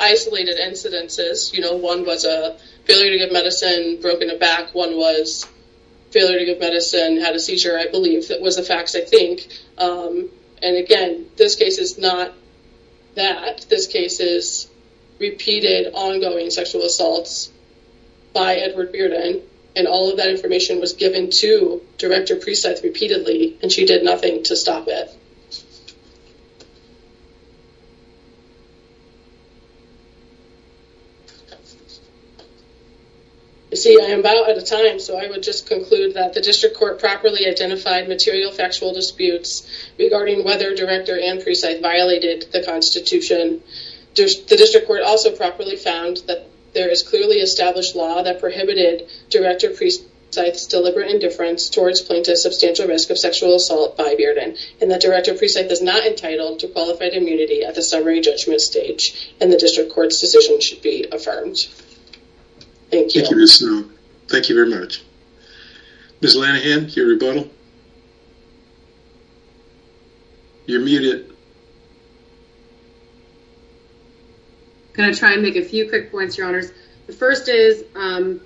isolated 0.00 0.56
incidences. 0.56 1.52
You 1.52 1.60
know, 1.60 1.76
one 1.76 2.04
was 2.04 2.24
a 2.24 2.56
failure 2.84 3.10
to 3.10 3.18
give 3.18 3.32
medicine, 3.32 4.00
broken 4.00 4.30
a 4.30 4.36
back. 4.36 4.74
One 4.74 4.96
was 4.96 5.46
failure 6.10 6.38
to 6.38 6.44
give 6.44 6.58
medicine, 6.60 7.20
had 7.20 7.34
a 7.34 7.40
seizure. 7.40 7.78
I 7.78 7.88
believe 7.88 8.28
that 8.28 8.40
was 8.40 8.56
the 8.56 8.62
facts. 8.62 8.96
I 8.96 9.02
think. 9.02 9.46
Um, 9.78 10.30
and 10.62 10.76
again, 10.76 11.26
this 11.36 11.54
case 11.54 11.78
is 11.78 11.98
not 11.98 12.32
that. 13.14 13.66
This 13.68 13.86
case 13.86 14.20
is 14.20 14.68
repeated, 15.18 15.92
ongoing 15.92 16.50
sexual 16.50 16.82
assaults 16.82 17.52
by 18.32 18.56
Edward 18.56 18.92
Bearden, 18.92 19.42
and 19.76 19.86
all 19.86 20.10
of 20.10 20.16
that 20.16 20.30
information 20.30 20.80
was 20.80 20.94
given 20.94 21.30
to 21.40 21.82
Director 21.98 22.36
Precythe 22.36 22.82
repeatedly, 22.82 23.58
and 23.62 23.70
she 23.70 23.84
did 23.84 24.02
nothing 24.02 24.42
to 24.44 24.56
stop 24.56 24.88
it. 24.88 25.14
You 33.70 33.76
see, 33.76 34.00
I 34.00 34.06
am 34.06 34.20
about 34.20 34.48
out 34.48 34.58
of 34.58 34.64
time, 34.64 34.98
so 34.98 35.16
I 35.16 35.28
would 35.28 35.44
just 35.44 35.66
conclude 35.66 36.14
that 36.14 36.32
the 36.32 36.40
district 36.40 36.76
court 36.76 36.98
properly 36.98 37.46
identified 37.46 38.08
material 38.08 38.50
factual 38.50 38.92
disputes 38.92 39.64
regarding 39.96 40.42
whether 40.42 40.74
Director 40.74 41.16
Anne 41.16 41.40
Precythe 41.40 41.80
violated 41.80 42.46
the 42.50 42.62
Constitution. 42.62 43.62
The 44.16 44.56
district 44.56 44.88
court 44.88 45.02
also 45.02 45.30
properly 45.30 45.76
found 45.76 46.16
that 46.26 46.46
there 46.72 46.88
is 46.90 47.02
clearly 47.02 47.38
established 47.38 47.94
law 47.94 48.22
that 48.22 48.40
prohibited 48.40 49.06
Director 49.28 49.70
Precythe's 49.70 50.66
deliberate 50.66 51.08
indifference 51.08 51.68
towards 51.68 52.00
plaintiff's 52.00 52.42
substantial 52.42 52.88
risk 52.88 53.10
of 53.10 53.18
sexual 53.18 53.54
assault 53.54 53.96
by 53.96 54.16
Bearden, 54.16 54.56
and 54.80 54.90
that 54.90 55.00
Director 55.00 55.32
Precythe 55.32 55.70
is 55.70 55.80
not 55.80 56.04
entitled 56.04 56.58
to 56.58 56.66
qualified 56.66 57.14
immunity 57.14 57.62
at 57.62 57.76
the 57.76 57.82
summary 57.82 58.20
judgment 58.20 58.60
stage, 58.60 59.30
and 59.40 59.52
the 59.52 59.56
district 59.56 59.90
court's 59.90 60.18
decision 60.20 60.58
should 60.60 60.82
be 60.82 61.06
affirmed. 61.12 61.68
Thank 62.90 63.14
you. 63.14 63.20
Thank 63.20 63.30
you, 63.30 63.36
Ms. 63.36 63.54
Snow. 63.54 63.84
Thank 64.28 64.48
you 64.48 64.54
very 64.54 64.68
much. 64.68 65.02
Ms. 66.20 66.36
Lanahan, 66.36 66.94
your 66.94 67.06
rebuttal? 67.06 67.48
You're 70.66 70.80
muted. 70.80 71.26
I'm 74.88 74.94
Going 74.94 75.12
to 75.12 75.18
try 75.18 75.32
and 75.32 75.42
make 75.42 75.56
a 75.56 75.64
few 75.64 75.88
quick 75.88 76.10
points, 76.10 76.36
Your 76.36 76.46
Honors. 76.46 76.72
The 77.06 77.12
first 77.12 77.48
is 77.48 77.84
um, 77.94 78.40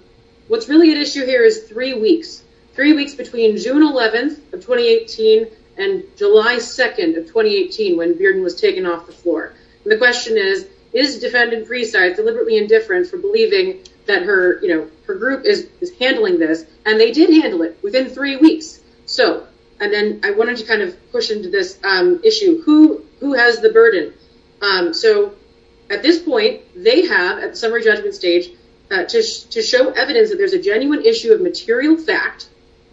what's 0.48 0.68
really 0.68 0.92
at 0.92 0.98
issue 0.98 1.24
here 1.24 1.44
is 1.44 1.64
three 1.64 1.94
weeks. 1.94 2.42
Three 2.74 2.92
weeks 2.92 3.14
between 3.14 3.56
June 3.56 3.82
11th 3.82 4.52
of 4.52 4.64
2018 4.64 5.46
and 5.76 6.04
July 6.16 6.56
2nd 6.56 7.16
of 7.16 7.26
2018 7.26 7.96
when 7.96 8.14
Bearden 8.14 8.42
was 8.42 8.60
taken 8.60 8.86
off 8.86 9.06
the 9.06 9.12
floor. 9.12 9.54
And 9.82 9.92
the 9.92 9.98
question 9.98 10.36
is, 10.36 10.68
is 10.92 11.18
defendant 11.18 11.66
Precythe 11.66 12.16
deliberately 12.16 12.56
indifferent 12.56 13.08
for 13.08 13.16
believing 13.16 13.80
that 14.06 14.22
her, 14.22 14.60
you 14.62 14.68
know, 14.68 14.90
her 15.06 15.14
group 15.14 15.44
is, 15.44 15.68
handling 15.98 16.38
this? 16.38 16.66
And 16.84 17.00
they 17.00 17.12
did 17.12 17.30
handle 17.30 17.62
it 17.62 17.78
within 17.82 18.08
three 18.08 18.36
weeks. 18.36 18.80
So, 19.06 19.46
and 19.80 19.92
then 19.92 20.20
I 20.24 20.30
wanted 20.32 20.56
to 20.58 20.64
kind 20.64 20.82
of 20.82 20.96
push 21.12 21.30
into 21.30 21.50
this 21.50 21.78
um, 21.84 22.20
issue. 22.24 22.62
Who 22.62 23.04
who 23.20 23.34
has 23.34 23.60
the 23.60 23.70
burden? 23.70 24.14
Um, 24.60 24.94
so 24.94 25.34
at 25.90 26.02
this 26.02 26.22
point, 26.22 26.62
they 26.74 27.06
have, 27.06 27.38
at 27.38 27.50
the 27.52 27.56
summary 27.56 27.82
judgment 27.82 28.14
stage, 28.14 28.50
uh, 28.90 29.04
to, 29.04 29.22
sh- 29.22 29.42
to 29.44 29.62
show 29.62 29.90
evidence 29.90 30.30
that 30.30 30.36
there's 30.36 30.52
a 30.52 30.62
genuine 30.62 31.04
issue 31.04 31.32
of 31.32 31.40
material 31.40 31.96
fact 31.96 32.48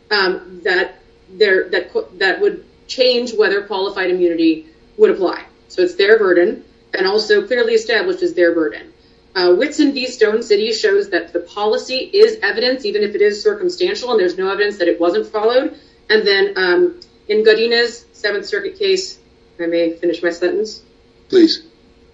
um, 0.09 0.61
that 0.63 0.95
there 1.29 1.69
that 1.69 1.93
that 2.19 2.41
would 2.41 2.65
change 2.87 3.33
whether 3.33 3.61
qualified 3.63 4.09
immunity 4.09 4.67
would 4.97 5.11
apply. 5.11 5.45
So 5.69 5.81
it's 5.81 5.95
their 5.95 6.17
burden, 6.17 6.65
and 6.93 7.07
also 7.07 7.45
clearly 7.47 7.73
established 7.73 8.21
as 8.21 8.33
their 8.33 8.53
burden. 8.53 8.90
Uh, 9.33 9.55
Whitson 9.55 9.93
v. 9.93 10.07
Stone 10.07 10.43
City 10.43 10.73
shows 10.73 11.09
that 11.09 11.31
the 11.31 11.39
policy 11.39 12.09
is 12.13 12.37
evidence, 12.43 12.85
even 12.85 13.01
if 13.01 13.15
it 13.15 13.21
is 13.21 13.41
circumstantial, 13.41 14.11
and 14.11 14.19
there's 14.19 14.37
no 14.37 14.51
evidence 14.51 14.77
that 14.77 14.87
it 14.87 14.99
wasn't 14.99 15.25
followed. 15.25 15.79
And 16.09 16.27
then 16.27 16.53
um, 16.57 16.99
in 17.29 17.43
Godinez 17.43 18.05
Seventh 18.13 18.45
Circuit 18.45 18.77
case, 18.77 19.19
I 19.59 19.67
may 19.67 19.93
finish 19.93 20.21
my 20.21 20.31
sentence. 20.31 20.83
Please 21.29 21.71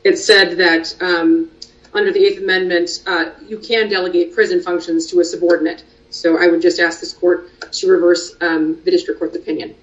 it 0.08 0.18
said 0.18 0.58
that 0.58 0.96
um, 1.02 1.52
under 1.94 2.12
the 2.12 2.24
Eighth 2.26 2.40
Amendment, 2.42 2.90
uh, 3.06 3.32
you 3.46 3.60
can 3.60 3.90
delegate 3.90 4.34
prison 4.34 4.62
functions 4.62 5.08
to 5.08 5.20
a 5.20 5.26
subordinate. 5.26 5.84
So 6.10 6.42
I 6.42 6.48
would 6.48 6.62
just 6.62 6.80
ask 6.80 7.02
this 7.02 7.14
court 7.14 7.50
to 7.74 7.88
reverse 7.88 8.36
um, 8.40 8.82
the 8.84 8.92
district 8.92 9.20
court's 9.20 9.36
opinion. 9.36 9.76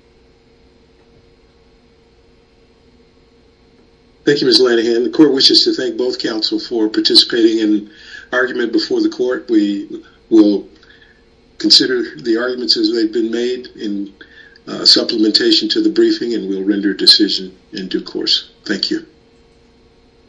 Thank 4.24 4.40
you, 4.40 4.46
Ms. 4.46 4.60
Lanahan. 4.60 5.04
The 5.04 5.10
court 5.10 5.32
wishes 5.32 5.64
to 5.64 5.74
thank 5.74 5.98
both 5.98 6.18
counsel 6.18 6.58
for 6.58 6.88
participating 6.88 7.58
in 7.58 7.90
argument 8.32 8.72
before 8.72 9.02
the 9.02 9.10
court. 9.10 9.50
We 9.50 10.02
will 10.30 10.66
consider 11.58 12.16
the 12.16 12.38
arguments 12.38 12.76
as 12.78 12.90
they've 12.90 13.12
been 13.12 13.30
made 13.30 13.66
in 13.76 14.14
uh, 14.66 14.80
supplementation 14.80 15.70
to 15.72 15.82
the 15.82 15.90
briefing, 15.90 16.32
and 16.32 16.48
we'll 16.48 16.64
render 16.64 16.94
decision 16.94 17.54
in 17.72 17.88
due 17.88 18.02
course. 18.02 18.50
Thank 18.64 18.90
you. 18.90 19.06